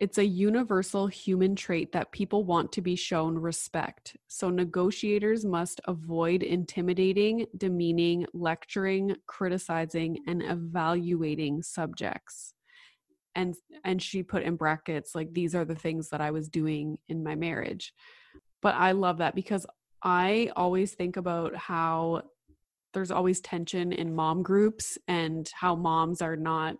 It's 0.00 0.16
a 0.16 0.24
universal 0.24 1.08
human 1.08 1.54
trait 1.54 1.92
that 1.92 2.10
people 2.10 2.44
want 2.44 2.72
to 2.72 2.80
be 2.80 2.96
shown 2.96 3.36
respect. 3.36 4.16
So 4.28 4.48
negotiators 4.48 5.44
must 5.44 5.78
avoid 5.84 6.42
intimidating, 6.42 7.46
demeaning, 7.54 8.24
lecturing, 8.32 9.16
criticizing, 9.26 10.20
and 10.26 10.42
evaluating 10.42 11.62
subjects. 11.62 12.54
And 13.34 13.54
and 13.84 14.00
she 14.00 14.22
put 14.22 14.42
in 14.42 14.56
brackets 14.56 15.14
like 15.14 15.34
these 15.34 15.54
are 15.54 15.66
the 15.66 15.74
things 15.74 16.08
that 16.08 16.22
I 16.22 16.30
was 16.30 16.48
doing 16.48 16.96
in 17.10 17.22
my 17.22 17.34
marriage. 17.34 17.92
But 18.62 18.76
I 18.76 18.92
love 18.92 19.18
that 19.18 19.34
because 19.34 19.66
I 20.02 20.50
always 20.56 20.94
think 20.94 21.18
about 21.18 21.54
how 21.54 22.22
there's 22.94 23.10
always 23.10 23.40
tension 23.40 23.92
in 23.92 24.14
mom 24.14 24.42
groups 24.42 24.96
and 25.06 25.48
how 25.54 25.76
moms 25.76 26.22
are 26.22 26.36
not 26.36 26.76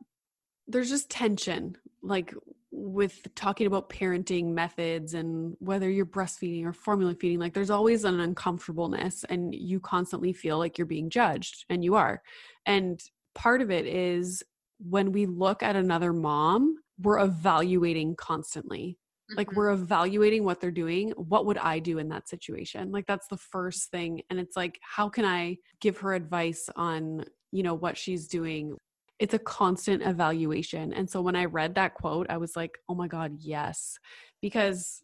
there's 0.67 0.89
just 0.89 1.11
tension 1.11 1.77
like 2.03 2.35
with 2.81 3.33
talking 3.35 3.67
about 3.67 3.91
parenting 3.91 4.53
methods 4.53 5.15
and 5.15 5.55
whether 5.59 5.91
you're 5.91 6.07
breastfeeding 6.07 6.65
or 6.65 6.73
formula 6.73 7.15
feeding 7.15 7.39
like 7.39 7.53
there's 7.53 7.71
always 7.71 8.05
an 8.05 8.21
uncomfortableness 8.21 9.25
and 9.25 9.55
you 9.55 9.79
constantly 9.81 10.33
feel 10.33 10.59
like 10.59 10.79
you're 10.79 10.87
being 10.87 11.11
judged 11.11 11.65
and 11.69 11.85
you 11.85 11.95
are. 11.95 12.23
And 12.67 13.01
part 13.35 13.61
of 13.61 13.71
it 13.71 13.87
is 13.87 14.43
when 14.79 15.13
we 15.13 15.27
look 15.27 15.63
at 15.63 15.77
another 15.77 16.13
mom 16.13 16.77
we're 17.03 17.19
evaluating 17.21 18.15
constantly. 18.17 18.99
Like 19.37 19.49
Mhm. 19.49 19.57
we're 19.57 19.71
evaluating 19.71 20.45
what 20.45 20.61
they're 20.61 20.71
doing. 20.71 21.11
What 21.13 21.47
would 21.47 21.59
i 21.59 21.79
do 21.79 21.99
in 21.99 22.09
that 22.09 22.29
situation? 22.29 22.91
Like 22.93 23.07
that's 23.07 23.29
the 23.29 23.39
first 23.39 23.91
thing. 23.91 24.23
And 24.29 24.39
it's 24.39 24.57
like 24.57 24.79
how 24.83 25.09
can 25.09 25.25
i 25.25 25.57
give 25.81 25.99
her 25.99 26.15
advice 26.15 26.69
on 26.77 27.25
you 27.53 27.63
know 27.63 27.75
what 27.75 27.97
she's 27.97 28.29
doing 28.29 28.77
it's 29.21 29.35
a 29.35 29.39
constant 29.39 30.03
evaluation 30.03 30.93
and 30.95 31.09
so 31.09 31.21
when 31.21 31.37
i 31.37 31.45
read 31.45 31.75
that 31.75 31.95
quote 31.95 32.27
i 32.31 32.37
was 32.37 32.57
like 32.57 32.79
oh 32.89 32.95
my 32.95 33.07
god 33.07 33.37
yes 33.39 33.99
because 34.43 35.03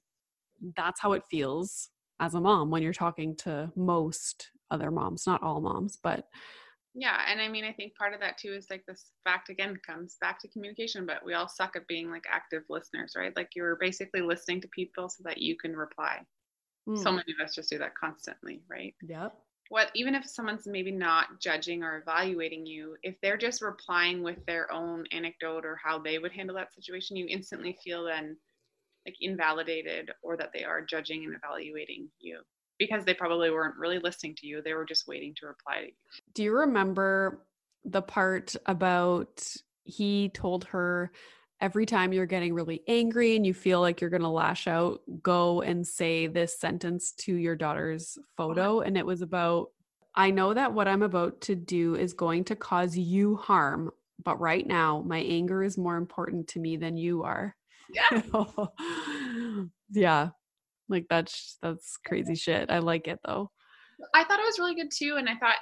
that's 0.76 1.00
how 1.00 1.12
it 1.12 1.22
feels 1.30 1.90
as 2.18 2.34
a 2.34 2.40
mom 2.40 2.70
when 2.70 2.82
you're 2.82 2.92
talking 2.92 3.36
to 3.36 3.70
most 3.76 4.50
other 4.70 4.90
moms 4.90 5.26
not 5.26 5.42
all 5.42 5.60
moms 5.60 5.98
but 6.02 6.26
Yeah, 6.94 7.20
and 7.30 7.40
I 7.42 7.48
mean, 7.48 7.64
I 7.64 7.72
think 7.72 7.94
part 7.94 8.14
of 8.14 8.20
that 8.20 8.38
too 8.38 8.54
is 8.54 8.68
like 8.70 8.84
this 8.86 9.12
fact 9.22 9.50
again 9.50 9.78
comes 9.86 10.16
back 10.20 10.40
to 10.40 10.48
communication, 10.48 11.04
but 11.04 11.24
we 11.24 11.34
all 11.34 11.48
suck 11.48 11.76
at 11.76 11.86
being 11.88 12.10
like 12.10 12.24
active 12.30 12.62
listeners, 12.70 13.12
right? 13.14 13.36
Like 13.36 13.50
you're 13.54 13.76
basically 13.76 14.22
listening 14.22 14.62
to 14.62 14.68
people 14.68 15.10
so 15.10 15.22
that 15.24 15.38
you 15.38 15.56
can 15.56 15.76
reply. 15.76 16.20
So 16.94 17.10
mm, 17.10 17.12
many 17.12 17.34
of 17.38 17.44
us 17.44 17.54
just 17.54 17.70
do 17.70 17.78
that 17.78 17.94
constantly, 17.94 18.62
right? 18.70 18.94
yep 19.02 19.36
What 19.68 19.90
even 19.94 20.14
if 20.14 20.26
someone's 20.26 20.66
maybe 20.66 20.92
not 20.92 21.40
judging 21.40 21.82
or 21.82 21.98
evaluating 21.98 22.66
you, 22.66 22.96
if 23.02 23.16
they're 23.20 23.36
just 23.36 23.62
replying 23.62 24.22
with 24.22 24.44
their 24.46 24.70
own 24.72 25.04
anecdote 25.12 25.64
or 25.64 25.78
how 25.82 25.98
they 25.98 26.18
would 26.18 26.32
handle 26.32 26.56
that 26.56 26.74
situation, 26.74 27.16
you 27.16 27.26
instantly 27.28 27.76
feel 27.82 28.04
then 28.04 28.36
like 29.06 29.16
invalidated 29.20 30.10
or 30.22 30.36
that 30.36 30.52
they 30.52 30.64
are 30.64 30.84
judging 30.84 31.24
and 31.24 31.34
evaluating 31.34 32.08
you 32.18 32.40
because 32.78 33.04
they 33.04 33.14
probably 33.14 33.50
weren't 33.50 33.76
really 33.76 33.98
listening 33.98 34.34
to 34.36 34.46
you. 34.46 34.60
They 34.62 34.74
were 34.74 34.84
just 34.84 35.06
waiting 35.06 35.34
to 35.36 35.46
reply 35.46 35.80
to 35.80 35.86
you. 35.86 35.92
Do 36.34 36.42
you 36.42 36.52
remember 36.52 37.46
the 37.84 38.02
part 38.02 38.54
about 38.66 39.46
he 39.84 40.28
told 40.30 40.64
her 40.64 41.12
every 41.60 41.86
time 41.86 42.12
you're 42.12 42.26
getting 42.26 42.54
really 42.54 42.82
angry 42.86 43.36
and 43.36 43.46
you 43.46 43.54
feel 43.54 43.80
like 43.80 44.00
you're 44.00 44.10
going 44.10 44.22
to 44.22 44.28
lash 44.28 44.66
out, 44.66 45.00
go 45.22 45.62
and 45.62 45.86
say 45.86 46.26
this 46.26 46.58
sentence 46.58 47.12
to 47.12 47.34
your 47.34 47.56
daughter's 47.56 48.16
uh-huh. 48.18 48.24
photo? 48.36 48.80
And 48.80 48.96
it 48.96 49.06
was 49.06 49.22
about, 49.22 49.68
I 50.14 50.30
know 50.30 50.54
that 50.54 50.72
what 50.72 50.88
I'm 50.88 51.02
about 51.02 51.40
to 51.42 51.54
do 51.54 51.94
is 51.94 52.12
going 52.12 52.44
to 52.44 52.56
cause 52.56 52.96
you 52.96 53.36
harm, 53.36 53.90
but 54.24 54.40
right 54.40 54.66
now 54.66 55.02
my 55.06 55.18
anger 55.18 55.62
is 55.62 55.78
more 55.78 55.96
important 55.96 56.48
to 56.48 56.60
me 56.60 56.76
than 56.76 56.96
you 56.96 57.22
are. 57.22 57.54
Yeah. 57.92 58.22
yeah. 59.90 60.28
Like 60.88 61.06
that's 61.10 61.58
that's 61.62 61.96
crazy 61.96 62.34
shit. 62.34 62.70
I 62.70 62.78
like 62.78 63.08
it 63.08 63.18
though. 63.24 63.50
I 64.14 64.24
thought 64.24 64.40
it 64.40 64.46
was 64.46 64.58
really 64.58 64.74
good 64.74 64.90
too. 64.94 65.16
And 65.18 65.28
I 65.28 65.34
thought, 65.36 65.56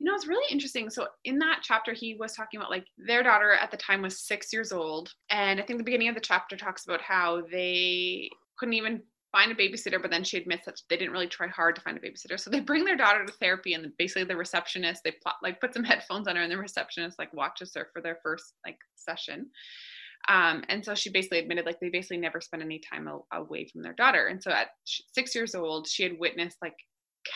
you 0.00 0.06
know, 0.06 0.14
it's 0.14 0.26
really 0.26 0.50
interesting. 0.50 0.88
So 0.88 1.08
in 1.24 1.38
that 1.40 1.60
chapter, 1.62 1.92
he 1.92 2.16
was 2.18 2.32
talking 2.32 2.58
about 2.58 2.70
like 2.70 2.86
their 2.96 3.22
daughter 3.22 3.52
at 3.52 3.70
the 3.70 3.76
time 3.76 4.00
was 4.00 4.26
six 4.26 4.50
years 4.50 4.72
old. 4.72 5.12
And 5.28 5.60
I 5.60 5.62
think 5.62 5.78
the 5.78 5.84
beginning 5.84 6.08
of 6.08 6.14
the 6.14 6.22
chapter 6.22 6.56
talks 6.56 6.86
about 6.86 7.02
how 7.02 7.42
they 7.52 8.30
couldn't 8.58 8.74
even 8.74 9.02
find 9.30 9.52
a 9.52 9.54
babysitter, 9.54 10.00
but 10.00 10.10
then 10.10 10.24
she 10.24 10.38
admits 10.38 10.64
that 10.64 10.80
they 10.88 10.96
didn't 10.96 11.12
really 11.12 11.26
try 11.26 11.48
hard 11.48 11.76
to 11.76 11.82
find 11.82 11.98
a 11.98 12.00
babysitter. 12.00 12.40
So 12.40 12.48
they 12.48 12.60
bring 12.60 12.86
their 12.86 12.96
daughter 12.96 13.26
to 13.26 13.32
therapy 13.34 13.74
and 13.74 13.92
basically 13.98 14.24
the 14.24 14.36
receptionist, 14.36 15.04
they 15.04 15.12
plot, 15.22 15.36
like 15.42 15.60
put 15.60 15.74
some 15.74 15.84
headphones 15.84 16.26
on 16.26 16.36
her 16.36 16.42
and 16.42 16.50
the 16.50 16.56
receptionist 16.56 17.18
like 17.18 17.34
watches 17.34 17.72
her 17.76 17.88
for 17.92 18.00
their 18.00 18.18
first 18.22 18.54
like 18.64 18.78
session. 18.96 19.50
Um, 20.28 20.64
and 20.70 20.82
so 20.82 20.94
she 20.94 21.10
basically 21.10 21.40
admitted 21.40 21.66
like 21.66 21.78
they 21.78 21.90
basically 21.90 22.18
never 22.18 22.40
spent 22.40 22.62
any 22.62 22.78
time 22.78 23.08
away 23.32 23.66
from 23.66 23.82
their 23.82 23.94
daughter. 23.94 24.28
And 24.28 24.42
so 24.42 24.50
at 24.50 24.68
six 25.12 25.34
years 25.34 25.54
old, 25.54 25.86
she 25.86 26.02
had 26.04 26.18
witnessed 26.18 26.58
like 26.62 26.76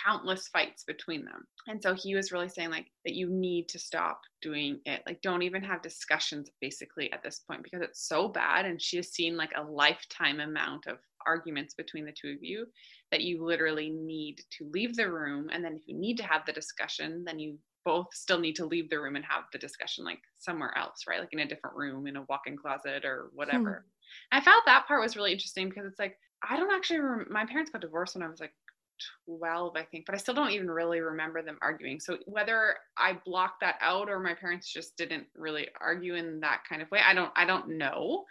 countless 0.04 0.48
fights 0.48 0.84
between 0.84 1.24
them. 1.24 1.46
And 1.66 1.82
so 1.82 1.94
he 1.94 2.14
was 2.14 2.32
really 2.32 2.48
saying 2.48 2.70
like 2.70 2.86
that 3.04 3.14
you 3.14 3.28
need 3.28 3.68
to 3.70 3.78
stop 3.78 4.20
doing 4.42 4.80
it. 4.84 5.02
Like 5.06 5.20
don't 5.22 5.42
even 5.42 5.62
have 5.62 5.82
discussions 5.82 6.50
basically 6.60 7.12
at 7.12 7.22
this 7.22 7.40
point 7.40 7.62
because 7.62 7.82
it's 7.82 8.06
so 8.06 8.28
bad 8.28 8.64
and 8.64 8.80
she 8.80 8.96
has 8.96 9.10
seen 9.10 9.36
like 9.36 9.52
a 9.56 9.62
lifetime 9.62 10.40
amount 10.40 10.86
of 10.86 10.98
arguments 11.26 11.74
between 11.74 12.04
the 12.04 12.12
two 12.12 12.32
of 12.32 12.42
you 12.42 12.66
that 13.10 13.22
you 13.22 13.44
literally 13.44 13.90
need 13.90 14.40
to 14.58 14.68
leave 14.72 14.94
the 14.94 15.10
room 15.10 15.48
and 15.50 15.64
then 15.64 15.74
if 15.74 15.82
you 15.86 15.96
need 15.96 16.18
to 16.18 16.22
have 16.22 16.44
the 16.44 16.52
discussion 16.52 17.24
then 17.24 17.38
you 17.38 17.56
both 17.84 18.06
still 18.12 18.38
need 18.38 18.56
to 18.56 18.66
leave 18.66 18.88
the 18.90 18.98
room 18.98 19.16
and 19.16 19.24
have 19.24 19.44
the 19.52 19.58
discussion 19.58 20.04
like 20.04 20.20
somewhere 20.38 20.76
else, 20.76 21.04
right? 21.08 21.20
Like 21.20 21.32
in 21.32 21.40
a 21.40 21.46
different 21.46 21.76
room, 21.76 22.06
in 22.06 22.16
a 22.16 22.24
walk-in 22.28 22.56
closet 22.56 23.04
or 23.04 23.30
whatever. 23.34 23.84
Hmm. 24.30 24.38
I 24.38 24.40
felt 24.40 24.62
that 24.66 24.86
part 24.86 25.02
was 25.02 25.16
really 25.16 25.32
interesting 25.32 25.68
because 25.68 25.86
it's 25.86 25.98
like 25.98 26.16
I 26.48 26.56
don't 26.56 26.72
actually. 26.72 27.00
Rem- 27.00 27.26
my 27.30 27.46
parents 27.46 27.70
got 27.70 27.80
divorced 27.80 28.14
when 28.14 28.22
I 28.22 28.28
was 28.28 28.40
like 28.40 28.52
12, 29.26 29.76
I 29.76 29.82
think, 29.82 30.06
but 30.06 30.14
I 30.14 30.18
still 30.18 30.34
don't 30.34 30.50
even 30.50 30.70
really 30.70 31.00
remember 31.00 31.42
them 31.42 31.58
arguing. 31.62 32.00
So 32.00 32.18
whether 32.26 32.76
I 32.96 33.18
blocked 33.24 33.60
that 33.60 33.76
out 33.80 34.08
or 34.08 34.20
my 34.20 34.34
parents 34.34 34.72
just 34.72 34.96
didn't 34.96 35.26
really 35.34 35.68
argue 35.80 36.14
in 36.14 36.40
that 36.40 36.62
kind 36.68 36.82
of 36.82 36.90
way, 36.90 37.00
I 37.06 37.14
don't. 37.14 37.32
I 37.36 37.44
don't 37.44 37.76
know. 37.76 38.24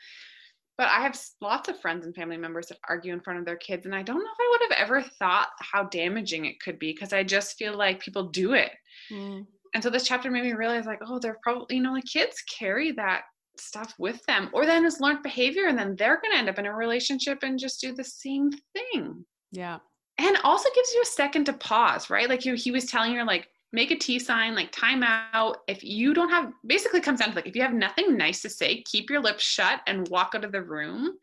But 0.77 0.87
I 0.87 1.01
have 1.01 1.19
lots 1.39 1.69
of 1.69 1.79
friends 1.79 2.05
and 2.05 2.15
family 2.15 2.37
members 2.37 2.67
that 2.67 2.79
argue 2.89 3.13
in 3.13 3.21
front 3.21 3.39
of 3.39 3.45
their 3.45 3.57
kids, 3.57 3.85
and 3.85 3.93
I 3.93 4.01
don't 4.01 4.17
know 4.17 4.23
if 4.23 4.39
I 4.39 4.49
would 4.51 4.71
have 4.71 4.83
ever 4.83 5.01
thought 5.01 5.49
how 5.59 5.83
damaging 5.83 6.45
it 6.45 6.59
could 6.59 6.79
be 6.79 6.93
because 6.93 7.13
I 7.13 7.23
just 7.23 7.57
feel 7.57 7.77
like 7.77 7.99
people 7.99 8.29
do 8.29 8.53
it 8.53 8.71
hmm. 9.09 9.41
and 9.73 9.83
so 9.83 9.89
this 9.89 10.03
chapter 10.03 10.31
made 10.31 10.43
me 10.43 10.53
realize 10.53 10.85
like 10.85 10.99
oh 11.05 11.19
they're 11.19 11.39
probably 11.43 11.75
you 11.75 11.81
know 11.81 11.93
like 11.93 12.05
kids 12.05 12.41
carry 12.57 12.91
that 12.93 13.23
stuff 13.57 13.93
with 13.99 14.23
them 14.25 14.49
or 14.53 14.65
then 14.65 14.85
it's 14.85 14.99
learned 14.99 15.21
behavior 15.23 15.67
and 15.67 15.77
then 15.77 15.95
they're 15.95 16.19
going 16.21 16.31
to 16.31 16.37
end 16.37 16.49
up 16.49 16.57
in 16.57 16.65
a 16.65 16.73
relationship 16.73 17.39
and 17.43 17.59
just 17.59 17.79
do 17.79 17.93
the 17.93 18.03
same 18.03 18.49
thing 18.73 19.23
Yeah. 19.51 19.77
And 20.17 20.37
also 20.43 20.69
gives 20.75 20.93
you 20.93 21.01
a 21.01 21.05
second 21.05 21.45
to 21.45 21.53
pause 21.53 22.09
right 22.09 22.29
like 22.29 22.45
you, 22.45 22.53
he 22.55 22.71
was 22.71 22.85
telling 22.85 23.15
her 23.15 23.23
like 23.23 23.47
make 23.71 23.91
a 23.91 23.97
t 23.97 24.19
sign 24.19 24.55
like 24.55 24.71
time 24.71 25.03
out 25.03 25.57
if 25.67 25.83
you 25.83 26.13
don't 26.13 26.29
have 26.29 26.51
basically 26.67 27.01
comes 27.01 27.19
down 27.19 27.29
to 27.29 27.35
like 27.35 27.47
if 27.47 27.55
you 27.55 27.61
have 27.61 27.73
nothing 27.73 28.15
nice 28.15 28.41
to 28.41 28.49
say 28.49 28.83
keep 28.83 29.09
your 29.09 29.21
lips 29.21 29.43
shut 29.43 29.81
and 29.87 30.07
walk 30.09 30.33
out 30.35 30.45
of 30.45 30.51
the 30.51 30.61
room 30.61 31.17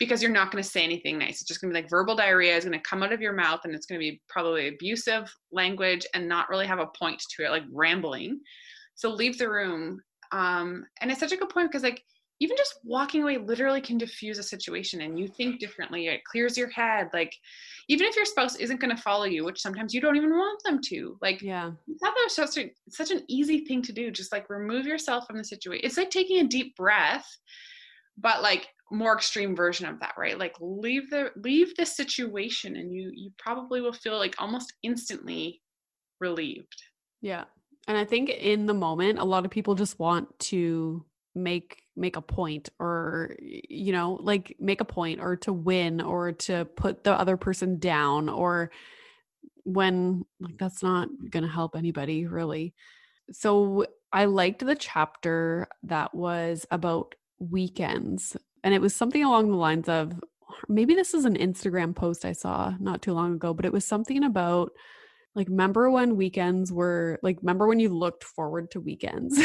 because 0.00 0.22
you're 0.22 0.32
not 0.32 0.50
going 0.50 0.64
to 0.64 0.68
say 0.68 0.82
anything 0.82 1.18
nice. 1.18 1.42
It's 1.42 1.44
just 1.44 1.60
going 1.60 1.72
to 1.72 1.78
be 1.78 1.82
like 1.82 1.90
verbal 1.90 2.16
diarrhea 2.16 2.56
is 2.56 2.64
going 2.64 2.76
to 2.76 2.82
come 2.88 3.02
out 3.02 3.12
of 3.12 3.20
your 3.20 3.34
mouth 3.34 3.60
and 3.64 3.74
it's 3.74 3.84
going 3.84 4.00
to 4.00 4.04
be 4.04 4.20
probably 4.28 4.68
abusive 4.68 5.32
language 5.52 6.06
and 6.14 6.26
not 6.26 6.48
really 6.48 6.66
have 6.66 6.78
a 6.78 6.86
point 6.86 7.22
to 7.36 7.44
it, 7.44 7.50
like 7.50 7.64
rambling. 7.70 8.40
So 8.94 9.10
leave 9.10 9.36
the 9.36 9.50
room. 9.50 10.00
Um, 10.32 10.86
and 11.02 11.10
it's 11.10 11.20
such 11.20 11.32
a 11.32 11.36
good 11.36 11.50
point 11.50 11.70
because 11.70 11.82
like 11.82 12.02
even 12.40 12.56
just 12.56 12.78
walking 12.84 13.22
away 13.22 13.36
literally 13.36 13.80
can 13.82 13.98
diffuse 13.98 14.38
a 14.38 14.42
situation 14.42 15.02
and 15.02 15.18
you 15.18 15.28
think 15.28 15.60
differently. 15.60 16.08
It 16.08 16.24
clears 16.24 16.56
your 16.56 16.70
head. 16.70 17.10
Like 17.12 17.34
even 17.88 18.06
if 18.06 18.16
your 18.16 18.24
spouse 18.24 18.56
isn't 18.56 18.80
going 18.80 18.94
to 18.94 19.02
follow 19.02 19.24
you, 19.24 19.44
which 19.44 19.60
sometimes 19.60 19.92
you 19.92 20.00
don't 20.00 20.16
even 20.16 20.30
want 20.30 20.62
them 20.64 20.80
to, 20.86 21.18
like 21.20 21.42
Yeah. 21.42 21.70
That 22.00 22.14
was 22.16 22.34
such, 22.34 22.56
a, 22.56 22.70
such 22.88 23.10
an 23.10 23.22
easy 23.28 23.66
thing 23.66 23.82
to 23.82 23.92
do. 23.92 24.10
Just 24.10 24.32
like 24.32 24.48
remove 24.48 24.86
yourself 24.86 25.26
from 25.26 25.36
the 25.36 25.44
situation. 25.44 25.84
It's 25.84 25.98
like 25.98 26.10
taking 26.10 26.40
a 26.40 26.48
deep 26.48 26.74
breath, 26.76 27.26
but 28.16 28.42
like 28.42 28.68
more 28.90 29.14
extreme 29.14 29.54
version 29.54 29.86
of 29.86 30.00
that, 30.00 30.14
right? 30.16 30.38
Like 30.38 30.56
leave 30.60 31.10
the 31.10 31.30
leave 31.36 31.74
the 31.76 31.86
situation, 31.86 32.76
and 32.76 32.92
you 32.92 33.10
you 33.14 33.30
probably 33.38 33.80
will 33.80 33.92
feel 33.92 34.18
like 34.18 34.34
almost 34.38 34.72
instantly 34.82 35.60
relieved. 36.20 36.82
Yeah. 37.20 37.44
And 37.86 37.96
I 37.96 38.04
think 38.04 38.30
in 38.30 38.66
the 38.66 38.74
moment 38.74 39.18
a 39.18 39.24
lot 39.24 39.44
of 39.44 39.50
people 39.50 39.74
just 39.74 39.98
want 39.98 40.38
to 40.40 41.04
make 41.34 41.82
make 41.96 42.16
a 42.16 42.22
point 42.22 42.70
or 42.78 43.36
you 43.40 43.92
know, 43.92 44.18
like 44.20 44.56
make 44.58 44.80
a 44.80 44.84
point 44.84 45.20
or 45.20 45.36
to 45.36 45.52
win 45.52 46.00
or 46.00 46.32
to 46.32 46.64
put 46.76 47.04
the 47.04 47.12
other 47.12 47.36
person 47.36 47.78
down 47.78 48.28
or 48.28 48.70
when 49.64 50.24
like 50.40 50.58
that's 50.58 50.82
not 50.82 51.08
going 51.30 51.42
to 51.44 51.48
help 51.48 51.76
anybody 51.76 52.26
really. 52.26 52.74
So 53.32 53.86
I 54.12 54.24
liked 54.24 54.64
the 54.64 54.74
chapter 54.74 55.68
that 55.84 56.14
was 56.14 56.66
about 56.70 57.14
weekends 57.38 58.36
and 58.64 58.74
it 58.74 58.80
was 58.80 58.94
something 58.94 59.24
along 59.24 59.50
the 59.50 59.56
lines 59.56 59.88
of 59.88 60.12
maybe 60.68 60.94
this 60.94 61.14
is 61.14 61.24
an 61.24 61.36
Instagram 61.36 61.94
post 61.94 62.24
I 62.24 62.32
saw 62.32 62.74
not 62.80 63.02
too 63.02 63.12
long 63.12 63.34
ago, 63.34 63.54
but 63.54 63.64
it 63.64 63.72
was 63.72 63.84
something 63.84 64.24
about 64.24 64.72
like 65.34 65.48
remember 65.48 65.90
when 65.90 66.16
weekends 66.16 66.72
were 66.72 67.18
like 67.22 67.38
remember 67.40 67.68
when 67.68 67.78
you 67.78 67.88
looked 67.90 68.24
forward 68.24 68.70
to 68.72 68.80
weekends 68.80 69.40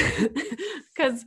because 0.96 1.24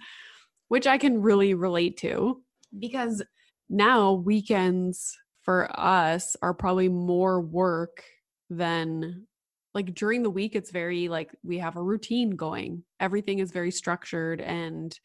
which 0.69 0.87
i 0.87 0.97
can 0.99 1.21
really 1.21 1.55
relate 1.55 1.97
to 1.97 2.43
because 2.79 3.23
now 3.69 4.13
weekends 4.13 5.17
for 5.43 5.69
us 5.79 6.37
are 6.43 6.55
probably 6.55 6.89
more 6.89 7.41
work 7.41 8.03
than 8.51 9.27
like 9.75 9.95
during 9.95 10.23
the 10.23 10.31
week 10.31 10.55
it's 10.55 10.71
very 10.71 11.09
like 11.09 11.31
we 11.43 11.59
have 11.59 11.77
a 11.77 11.83
routine 11.83 12.31
going. 12.31 12.83
Everything 13.01 13.39
is 13.39 13.51
very 13.51 13.71
structured 13.71 14.41
and 14.41 14.99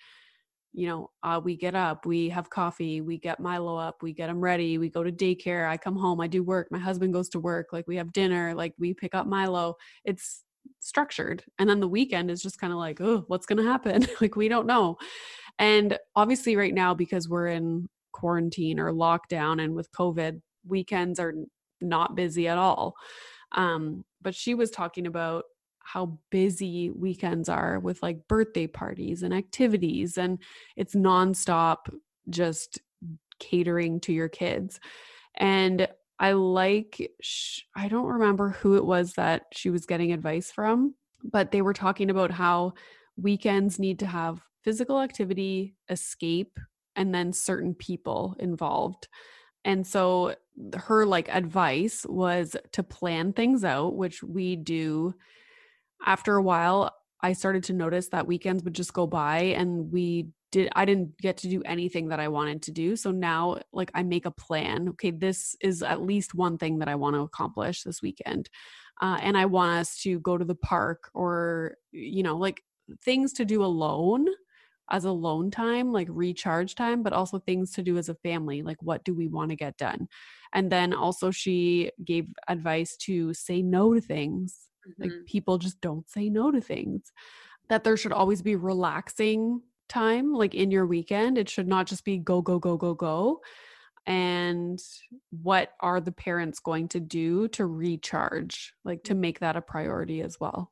you 0.73 0.87
know 0.87 1.11
uh, 1.21 1.39
we 1.43 1.55
get 1.55 1.75
up 1.75 2.05
we 2.05 2.29
have 2.29 2.49
coffee 2.49 2.99
we 2.99 3.17
get 3.17 3.39
milo 3.39 3.77
up 3.77 4.01
we 4.01 4.11
get 4.11 4.29
him 4.29 4.41
ready 4.41 4.79
we 4.79 4.89
go 4.89 5.03
to 5.03 5.11
daycare 5.11 5.69
i 5.69 5.77
come 5.77 5.95
home 5.95 6.19
i 6.19 6.25
do 6.25 6.41
work 6.41 6.67
my 6.71 6.79
husband 6.79 7.13
goes 7.13 7.29
to 7.29 7.39
work 7.39 7.67
like 7.71 7.87
we 7.87 7.95
have 7.95 8.11
dinner 8.11 8.55
like 8.55 8.73
we 8.79 8.93
pick 8.93 9.13
up 9.13 9.27
milo. 9.27 9.75
It's 10.03 10.43
structured. 10.79 11.43
And 11.59 11.69
then 11.69 11.79
the 11.79 11.87
weekend 11.87 12.31
is 12.31 12.41
just 12.41 12.59
kind 12.59 12.73
of 12.73 12.79
like 12.79 12.99
oh 13.01 13.23
what's 13.27 13.45
to 13.45 13.63
happen? 13.63 14.07
Like 14.21 14.35
we 14.35 14.47
don't 14.47 14.67
know 14.67 14.97
and 15.59 15.97
obviously 16.15 16.55
right 16.55 16.73
now 16.73 16.93
because 16.93 17.29
we're 17.29 17.47
in 17.47 17.87
quarantine 18.11 18.79
or 18.79 18.91
lockdown 18.91 19.63
and 19.63 19.73
with 19.73 19.91
covid 19.91 20.41
weekends 20.67 21.19
are 21.19 21.33
not 21.81 22.15
busy 22.15 22.47
at 22.47 22.57
all. 22.57 22.95
Um 23.51 24.03
but 24.21 24.33
she 24.33 24.55
was 24.55 24.71
talking 24.71 25.05
about 25.05 25.43
how 25.79 26.17
busy 26.31 26.89
weekends 26.91 27.49
are 27.49 27.77
with 27.79 28.01
like 28.01 28.27
birthday 28.29 28.67
parties 28.67 29.21
and 29.21 29.33
activities 29.33 30.17
and 30.17 30.39
it's 30.77 30.95
nonstop 30.95 31.77
just 32.29 32.79
catering 33.39 33.99
to 33.99 34.13
your 34.13 34.29
kids. 34.29 34.79
And 35.35 35.87
i 36.19 36.31
like 36.31 37.11
i 37.75 37.87
don't 37.87 38.05
remember 38.05 38.49
who 38.49 38.75
it 38.75 38.85
was 38.85 39.13
that 39.13 39.45
she 39.51 39.71
was 39.71 39.87
getting 39.87 40.13
advice 40.13 40.51
from 40.51 40.93
but 41.23 41.49
they 41.51 41.63
were 41.63 41.73
talking 41.73 42.11
about 42.11 42.29
how 42.29 42.71
weekends 43.17 43.79
need 43.79 43.97
to 43.97 44.05
have 44.05 44.39
physical 44.63 45.01
activity 45.01 45.75
escape 45.89 46.57
and 46.95 47.13
then 47.13 47.33
certain 47.33 47.73
people 47.73 48.35
involved 48.39 49.07
and 49.65 49.85
so 49.87 50.35
her 50.75 51.05
like 51.05 51.29
advice 51.29 52.05
was 52.07 52.55
to 52.71 52.83
plan 52.83 53.33
things 53.33 53.63
out 53.63 53.95
which 53.95 54.21
we 54.21 54.55
do 54.55 55.13
after 56.05 56.35
a 56.35 56.41
while, 56.41 56.93
I 57.21 57.33
started 57.33 57.63
to 57.65 57.73
notice 57.73 58.09
that 58.09 58.27
weekends 58.27 58.63
would 58.63 58.75
just 58.75 58.93
go 58.93 59.07
by 59.07 59.39
and 59.39 59.91
we 59.91 60.27
did 60.51 60.69
I 60.75 60.85
didn't 60.85 61.17
get 61.17 61.37
to 61.37 61.47
do 61.47 61.63
anything 61.63 62.09
that 62.09 62.19
I 62.19 62.27
wanted 62.27 62.61
to 62.63 62.71
do. 62.71 62.95
So 62.95 63.11
now 63.11 63.59
like 63.71 63.91
I 63.95 64.03
make 64.03 64.25
a 64.25 64.31
plan. 64.31 64.89
Okay, 64.89 65.11
this 65.11 65.55
is 65.61 65.81
at 65.81 66.01
least 66.01 66.35
one 66.35 66.57
thing 66.57 66.79
that 66.79 66.89
I 66.89 66.95
want 66.95 67.15
to 67.15 67.21
accomplish 67.21 67.83
this 67.83 68.01
weekend. 68.01 68.49
Uh, 69.01 69.17
and 69.21 69.37
I 69.37 69.45
want 69.45 69.79
us 69.79 69.97
to 70.01 70.19
go 70.19 70.37
to 70.37 70.45
the 70.45 70.55
park 70.55 71.09
or 71.13 71.77
you 71.91 72.23
know, 72.23 72.37
like 72.37 72.61
things 73.03 73.33
to 73.33 73.45
do 73.45 73.63
alone 73.63 74.27
as 74.89 75.05
alone 75.05 75.51
time, 75.51 75.91
like 75.91 76.07
recharge 76.09 76.75
time, 76.75 77.03
but 77.03 77.13
also 77.13 77.39
things 77.39 77.71
to 77.71 77.83
do 77.83 77.97
as 77.97 78.09
a 78.09 78.15
family. 78.15 78.61
Like, 78.61 78.81
what 78.81 79.03
do 79.03 79.13
we 79.13 79.27
want 79.27 79.49
to 79.49 79.55
get 79.55 79.77
done? 79.77 80.07
And 80.51 80.71
then 80.71 80.93
also, 80.93 81.31
she 81.31 81.91
gave 82.03 82.27
advice 82.47 82.95
to 82.97 83.33
say 83.33 83.61
no 83.61 83.93
to 83.93 84.01
things 84.01 84.69
Mm-hmm. 84.87 85.03
Like 85.03 85.25
people 85.25 85.57
just 85.57 85.81
don't 85.81 86.09
say 86.09 86.29
no 86.29 86.51
to 86.51 86.61
things. 86.61 87.11
That 87.69 87.83
there 87.83 87.97
should 87.97 88.11
always 88.11 88.41
be 88.41 88.55
relaxing 88.55 89.61
time, 89.87 90.33
like 90.33 90.53
in 90.53 90.71
your 90.71 90.85
weekend. 90.85 91.37
It 91.37 91.49
should 91.49 91.67
not 91.67 91.87
just 91.87 92.03
be 92.03 92.17
go, 92.17 92.41
go, 92.41 92.59
go, 92.59 92.77
go, 92.77 92.93
go. 92.93 93.41
And 94.05 94.81
what 95.29 95.71
are 95.79 96.01
the 96.01 96.11
parents 96.11 96.59
going 96.59 96.89
to 96.89 96.99
do 96.99 97.47
to 97.49 97.65
recharge, 97.65 98.73
like 98.83 99.03
to 99.03 99.15
make 99.15 99.39
that 99.39 99.55
a 99.55 99.61
priority 99.61 100.21
as 100.21 100.39
well? 100.39 100.71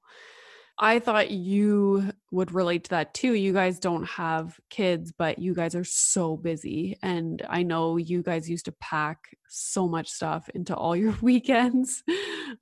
I 0.83 0.97
thought 0.97 1.29
you 1.29 2.11
would 2.31 2.51
relate 2.55 2.85
to 2.85 2.89
that 2.89 3.13
too. 3.13 3.35
You 3.35 3.53
guys 3.53 3.77
don't 3.77 4.03
have 4.05 4.59
kids, 4.71 5.13
but 5.15 5.37
you 5.37 5.53
guys 5.53 5.75
are 5.75 5.83
so 5.83 6.35
busy. 6.35 6.97
And 7.03 7.45
I 7.47 7.61
know 7.61 7.97
you 7.97 8.23
guys 8.23 8.49
used 8.49 8.65
to 8.65 8.71
pack 8.71 9.19
so 9.47 9.87
much 9.87 10.09
stuff 10.09 10.49
into 10.55 10.75
all 10.75 10.95
your 10.95 11.15
weekends 11.21 12.03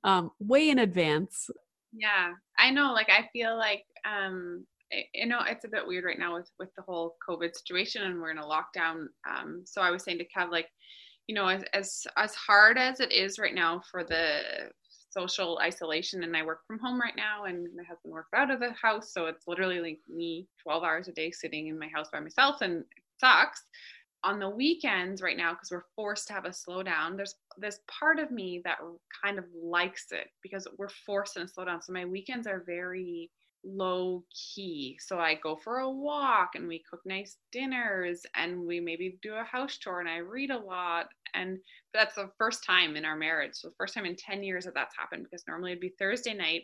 um, 0.04 0.32
way 0.38 0.68
in 0.68 0.78
advance. 0.78 1.48
Yeah, 1.94 2.34
I 2.58 2.70
know. 2.70 2.92
Like, 2.92 3.08
I 3.08 3.26
feel 3.32 3.56
like, 3.56 3.86
um, 4.04 4.66
you 5.14 5.26
know, 5.26 5.40
it's 5.48 5.64
a 5.64 5.68
bit 5.68 5.86
weird 5.86 6.04
right 6.04 6.18
now 6.18 6.34
with, 6.34 6.50
with 6.58 6.68
the 6.76 6.82
whole 6.82 7.16
COVID 7.26 7.56
situation 7.56 8.02
and 8.02 8.20
we're 8.20 8.32
in 8.32 8.38
a 8.38 8.42
lockdown. 8.42 9.06
Um, 9.26 9.62
so 9.64 9.80
I 9.80 9.90
was 9.90 10.04
saying 10.04 10.18
to 10.18 10.26
Kev, 10.26 10.50
like, 10.50 10.68
you 11.26 11.34
know, 11.34 11.48
as, 11.48 11.64
as, 11.72 12.06
as 12.18 12.34
hard 12.34 12.76
as 12.76 13.00
it 13.00 13.12
is 13.12 13.38
right 13.38 13.54
now 13.54 13.80
for 13.90 14.04
the 14.04 14.42
social 15.10 15.58
isolation 15.62 16.22
and 16.22 16.36
I 16.36 16.44
work 16.44 16.60
from 16.66 16.78
home 16.78 17.00
right 17.00 17.16
now 17.16 17.44
and 17.44 17.66
my 17.76 17.82
husband 17.82 18.12
works 18.12 18.30
out 18.34 18.50
of 18.50 18.60
the 18.60 18.72
house. 18.80 19.12
So 19.12 19.26
it's 19.26 19.46
literally 19.46 19.80
like 19.80 19.98
me 20.08 20.46
12 20.62 20.82
hours 20.84 21.08
a 21.08 21.12
day 21.12 21.30
sitting 21.30 21.66
in 21.66 21.78
my 21.78 21.88
house 21.88 22.08
by 22.12 22.20
myself 22.20 22.60
and 22.60 22.80
it 22.80 23.02
sucks. 23.18 23.62
On 24.22 24.38
the 24.38 24.50
weekends 24.50 25.22
right 25.22 25.36
now, 25.36 25.52
because 25.52 25.70
we're 25.70 25.84
forced 25.96 26.26
to 26.26 26.34
have 26.34 26.44
a 26.44 26.50
slowdown, 26.50 27.16
there's 27.16 27.36
this 27.56 27.80
part 27.88 28.18
of 28.18 28.30
me 28.30 28.60
that 28.64 28.76
kind 29.24 29.38
of 29.38 29.46
likes 29.54 30.12
it 30.12 30.28
because 30.42 30.68
we're 30.76 30.90
forced 31.06 31.38
in 31.38 31.42
a 31.42 31.46
slowdown. 31.46 31.82
So 31.82 31.94
my 31.94 32.04
weekends 32.04 32.46
are 32.46 32.62
very 32.66 33.30
low 33.64 34.24
key. 34.30 34.98
So 35.00 35.18
I 35.18 35.34
go 35.34 35.56
for 35.56 35.78
a 35.78 35.90
walk 35.90 36.50
and 36.54 36.66
we 36.66 36.82
cook 36.88 37.00
nice 37.04 37.36
dinners 37.52 38.24
and 38.34 38.66
we 38.66 38.80
maybe 38.80 39.18
do 39.22 39.34
a 39.34 39.44
house 39.44 39.78
tour 39.78 40.00
and 40.00 40.08
I 40.08 40.18
read 40.18 40.50
a 40.50 40.58
lot. 40.58 41.08
And 41.34 41.58
that's 41.94 42.14
the 42.14 42.30
first 42.38 42.64
time 42.64 42.96
in 42.96 43.04
our 43.04 43.16
marriage. 43.16 43.54
So 43.54 43.68
the 43.68 43.74
first 43.76 43.94
time 43.94 44.06
in 44.06 44.16
10 44.16 44.42
years 44.42 44.64
that 44.64 44.74
that's 44.74 44.96
happened 44.96 45.24
because 45.24 45.44
normally 45.46 45.72
it'd 45.72 45.80
be 45.80 45.94
Thursday 45.98 46.34
night 46.34 46.62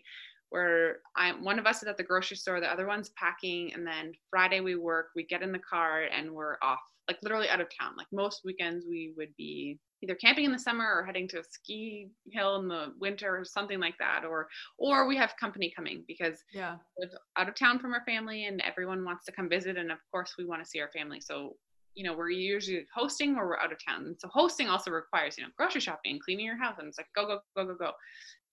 where 0.50 0.98
I'm 1.16 1.44
one 1.44 1.58
of 1.58 1.66
us 1.66 1.82
is 1.82 1.88
at 1.88 1.96
the 1.96 2.02
grocery 2.02 2.36
store, 2.36 2.60
the 2.60 2.70
other 2.70 2.86
one's 2.86 3.10
packing, 3.10 3.72
and 3.74 3.86
then 3.86 4.12
Friday 4.30 4.60
we 4.60 4.76
work, 4.76 5.08
we 5.16 5.24
get 5.24 5.42
in 5.42 5.52
the 5.52 5.58
car 5.58 6.04
and 6.04 6.30
we're 6.30 6.56
off, 6.62 6.80
like 7.08 7.18
literally 7.22 7.48
out 7.48 7.60
of 7.60 7.68
town. 7.80 7.94
Like 7.96 8.06
most 8.12 8.42
weekends 8.44 8.84
we 8.88 9.14
would 9.16 9.34
be 9.36 9.78
either 10.02 10.14
camping 10.14 10.44
in 10.44 10.52
the 10.52 10.58
summer 10.58 10.84
or 10.84 11.04
heading 11.04 11.26
to 11.28 11.40
a 11.40 11.44
ski 11.44 12.08
hill 12.30 12.56
in 12.56 12.68
the 12.68 12.92
winter 13.00 13.36
or 13.36 13.44
something 13.44 13.80
like 13.80 13.96
that 13.98 14.24
or 14.24 14.46
or 14.78 15.06
we 15.06 15.16
have 15.16 15.34
company 15.40 15.72
coming 15.74 16.04
because 16.06 16.44
yeah. 16.52 16.76
we're 16.98 17.08
out 17.36 17.48
of 17.48 17.54
town 17.54 17.78
from 17.78 17.94
our 17.94 18.04
family 18.04 18.46
and 18.46 18.60
everyone 18.62 19.04
wants 19.04 19.24
to 19.24 19.32
come 19.32 19.48
visit 19.48 19.76
and 19.76 19.90
of 19.90 19.98
course 20.12 20.34
we 20.38 20.44
want 20.44 20.62
to 20.62 20.68
see 20.68 20.80
our 20.80 20.90
family. 20.90 21.20
So 21.20 21.56
you 21.94 22.04
know 22.04 22.14
we're 22.14 22.30
usually 22.30 22.86
hosting 22.94 23.36
or 23.36 23.48
we're 23.48 23.58
out 23.58 23.72
of 23.72 23.78
town. 23.84 24.04
And 24.06 24.16
so 24.18 24.28
hosting 24.28 24.68
also 24.68 24.90
requires 24.90 25.38
you 25.38 25.44
know 25.44 25.50
grocery 25.56 25.80
shopping 25.80 26.18
cleaning 26.22 26.46
your 26.46 26.58
house 26.58 26.76
and 26.78 26.88
it's 26.88 26.98
like 26.98 27.08
go 27.14 27.26
go 27.26 27.40
go 27.56 27.66
go 27.66 27.74
go 27.74 27.92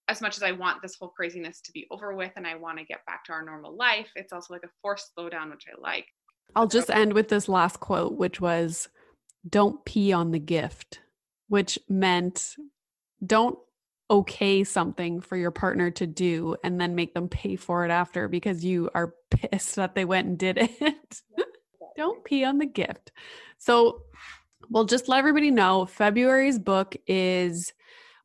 as 0.08 0.22
much 0.22 0.38
as 0.38 0.44
I 0.44 0.52
want 0.52 0.82
this 0.82 0.96
whole 1.00 1.10
craziness 1.10 1.62
to 1.62 1.72
be 1.72 1.88
over 1.92 2.14
with 2.14 2.32
and 2.36 2.46
I 2.46 2.56
want 2.56 2.78
to 2.80 2.86
get 2.86 3.06
back 3.06 3.24
to 3.26 3.32
our 3.32 3.44
normal 3.44 3.76
life, 3.76 4.10
it's 4.16 4.34
also 4.34 4.54
like 4.54 4.64
a 4.64 4.70
forced 4.82 5.12
slowdown, 5.18 5.50
which 5.52 5.66
I 5.68 5.80
like. 5.80 6.06
I'll 6.56 6.68
just 6.68 6.90
end 6.90 7.14
with 7.14 7.30
this 7.30 7.48
last 7.48 7.80
quote, 7.80 8.14
which 8.18 8.42
was 8.42 8.90
Don't 9.50 9.84
pee 9.86 10.12
on 10.12 10.32
the 10.32 10.40
gift 10.40 11.00
which 11.54 11.78
meant 11.88 12.56
don't 13.24 13.60
okay 14.10 14.64
something 14.64 15.22
for 15.22 15.38
your 15.38 15.52
partner 15.52 15.92
to 15.92 16.08
do 16.08 16.56
and 16.64 16.82
then 16.82 16.96
make 16.96 17.14
them 17.14 17.30
pay 17.30 17.56
for 17.56 17.86
it 17.86 17.92
after 17.92 18.28
because 18.28 18.66
you 18.66 18.90
are 18.96 19.14
pissed 19.30 19.76
that 19.76 19.94
they 19.94 20.04
went 20.04 20.28
and 20.28 20.40
did 20.40 20.58
it. 20.58 21.22
don't 21.96 22.24
pee 22.26 22.44
on 22.44 22.58
the 22.58 22.66
gift. 22.66 23.12
So, 23.60 24.02
we'll 24.72 24.86
just 24.86 25.08
let 25.08 25.20
everybody 25.20 25.52
know 25.52 25.86
February's 25.86 26.58
book 26.58 26.96
is 27.06 27.72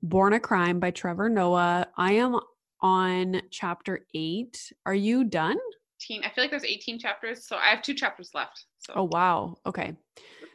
Born 0.03 0.33
a 0.33 0.41
Crime 0.41 0.81
by 0.81 0.91
Trevor 0.91 1.29
Noah. 1.29 1.87
I 1.97 2.13
am 2.13 2.39
on 2.81 3.43
chapter 3.51 4.07
eight. 4.15 4.73
Are 4.87 4.95
you 4.95 5.25
done? 5.25 5.59
18. 6.03 6.25
I 6.25 6.31
feel 6.31 6.45
like 6.45 6.51
there's 6.51 6.65
18 6.65 6.99
chapters. 6.99 7.47
So 7.47 7.57
I 7.57 7.67
have 7.67 7.83
two 7.83 7.95
chapters 7.95 8.31
left. 8.35 8.65
So. 8.79 8.93
Oh, 8.97 9.05
wow. 9.05 9.57
Okay. 9.67 9.97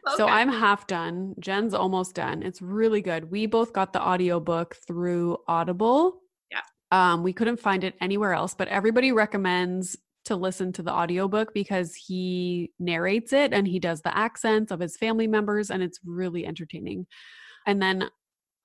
Okay. 0.05 0.17
So 0.17 0.27
I'm 0.27 0.49
half 0.49 0.87
done. 0.87 1.35
Jen's 1.39 1.73
almost 1.73 2.15
done. 2.15 2.43
It's 2.43 2.61
really 2.61 3.01
good. 3.01 3.31
We 3.31 3.45
both 3.45 3.73
got 3.73 3.93
the 3.93 4.01
audiobook 4.01 4.75
through 4.87 5.37
Audible. 5.47 6.21
Yeah. 6.51 6.61
Um, 6.91 7.23
we 7.23 7.33
couldn't 7.33 7.59
find 7.59 7.83
it 7.83 7.95
anywhere 8.01 8.33
else, 8.33 8.53
but 8.53 8.67
everybody 8.67 9.11
recommends 9.11 9.97
to 10.25 10.35
listen 10.35 10.71
to 10.73 10.83
the 10.83 10.91
audiobook 10.91 11.53
because 11.53 11.95
he 11.95 12.71
narrates 12.79 13.33
it 13.33 13.53
and 13.53 13.67
he 13.67 13.79
does 13.79 14.01
the 14.01 14.17
accents 14.17 14.71
of 14.71 14.79
his 14.79 14.95
family 14.97 15.27
members 15.27 15.69
and 15.69 15.83
it's 15.83 15.99
really 16.05 16.45
entertaining. 16.45 17.07
And 17.65 17.81
then 17.81 18.09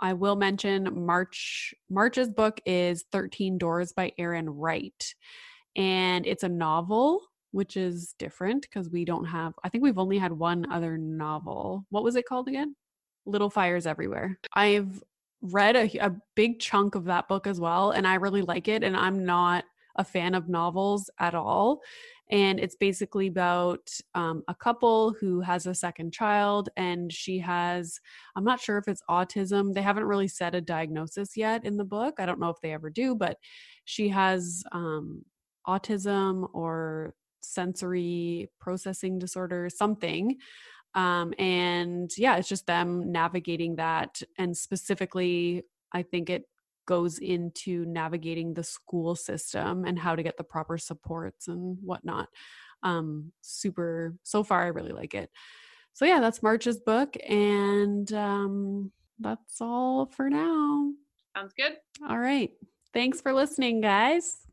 I 0.00 0.12
will 0.12 0.36
mention 0.36 1.04
March 1.06 1.74
March's 1.90 2.30
book 2.30 2.60
is 2.64 3.04
13 3.12 3.58
Doors 3.58 3.92
by 3.92 4.12
Aaron 4.18 4.48
Wright. 4.48 5.14
And 5.76 6.26
it's 6.26 6.42
a 6.42 6.48
novel 6.48 7.22
which 7.52 7.76
is 7.76 8.14
different 8.18 8.62
because 8.62 8.90
we 8.90 9.04
don't 9.04 9.24
have, 9.24 9.54
I 9.64 9.68
think 9.68 9.82
we've 9.82 9.98
only 9.98 10.18
had 10.18 10.32
one 10.32 10.70
other 10.70 10.98
novel. 10.98 11.86
What 11.90 12.04
was 12.04 12.16
it 12.16 12.26
called 12.26 12.48
again? 12.48 12.74
Little 13.26 13.50
Fires 13.50 13.86
Everywhere. 13.86 14.38
I've 14.54 15.02
read 15.40 15.76
a, 15.76 16.04
a 16.04 16.14
big 16.34 16.60
chunk 16.60 16.94
of 16.94 17.04
that 17.04 17.28
book 17.28 17.46
as 17.46 17.60
well, 17.60 17.92
and 17.92 18.06
I 18.06 18.14
really 18.14 18.42
like 18.42 18.68
it. 18.68 18.82
And 18.82 18.96
I'm 18.96 19.24
not 19.24 19.64
a 19.96 20.04
fan 20.04 20.34
of 20.34 20.48
novels 20.48 21.10
at 21.18 21.34
all. 21.34 21.80
And 22.30 22.60
it's 22.60 22.76
basically 22.76 23.28
about 23.28 23.88
um, 24.14 24.42
a 24.48 24.54
couple 24.54 25.14
who 25.18 25.40
has 25.40 25.66
a 25.66 25.74
second 25.74 26.12
child, 26.12 26.68
and 26.76 27.12
she 27.12 27.38
has, 27.38 27.98
I'm 28.36 28.44
not 28.44 28.60
sure 28.60 28.76
if 28.76 28.86
it's 28.86 29.02
autism. 29.08 29.72
They 29.72 29.82
haven't 29.82 30.04
really 30.04 30.28
said 30.28 30.54
a 30.54 30.60
diagnosis 30.60 31.36
yet 31.36 31.64
in 31.64 31.76
the 31.76 31.84
book. 31.84 32.16
I 32.18 32.26
don't 32.26 32.40
know 32.40 32.50
if 32.50 32.60
they 32.62 32.72
ever 32.72 32.90
do, 32.90 33.14
but 33.14 33.38
she 33.84 34.08
has 34.10 34.62
um, 34.72 35.24
autism 35.66 36.48
or 36.52 37.14
sensory 37.40 38.50
processing 38.60 39.18
disorder, 39.18 39.70
something. 39.70 40.36
Um, 40.94 41.32
and 41.38 42.10
yeah, 42.16 42.36
it's 42.36 42.48
just 42.48 42.66
them 42.66 43.12
navigating 43.12 43.76
that. 43.76 44.20
And 44.38 44.56
specifically, 44.56 45.62
I 45.92 46.02
think 46.02 46.28
it 46.28 46.44
goes 46.88 47.18
into 47.18 47.84
navigating 47.84 48.54
the 48.54 48.64
school 48.64 49.14
system 49.14 49.84
and 49.84 49.98
how 49.98 50.16
to 50.16 50.22
get 50.22 50.38
the 50.38 50.42
proper 50.42 50.78
supports 50.78 51.46
and 51.46 51.76
whatnot. 51.82 52.28
Um, 52.82 53.30
super, 53.42 54.16
so 54.22 54.42
far, 54.42 54.64
I 54.64 54.68
really 54.68 54.92
like 54.92 55.12
it. 55.12 55.30
So 55.92 56.06
yeah, 56.06 56.18
that's 56.18 56.42
March's 56.42 56.80
book. 56.80 57.14
And 57.28 58.10
um, 58.14 58.90
that's 59.20 59.60
all 59.60 60.06
for 60.06 60.30
now. 60.30 60.92
Sounds 61.36 61.52
good. 61.52 61.76
All 62.08 62.18
right. 62.18 62.50
Thanks 62.94 63.20
for 63.20 63.34
listening, 63.34 63.82
guys. 63.82 64.47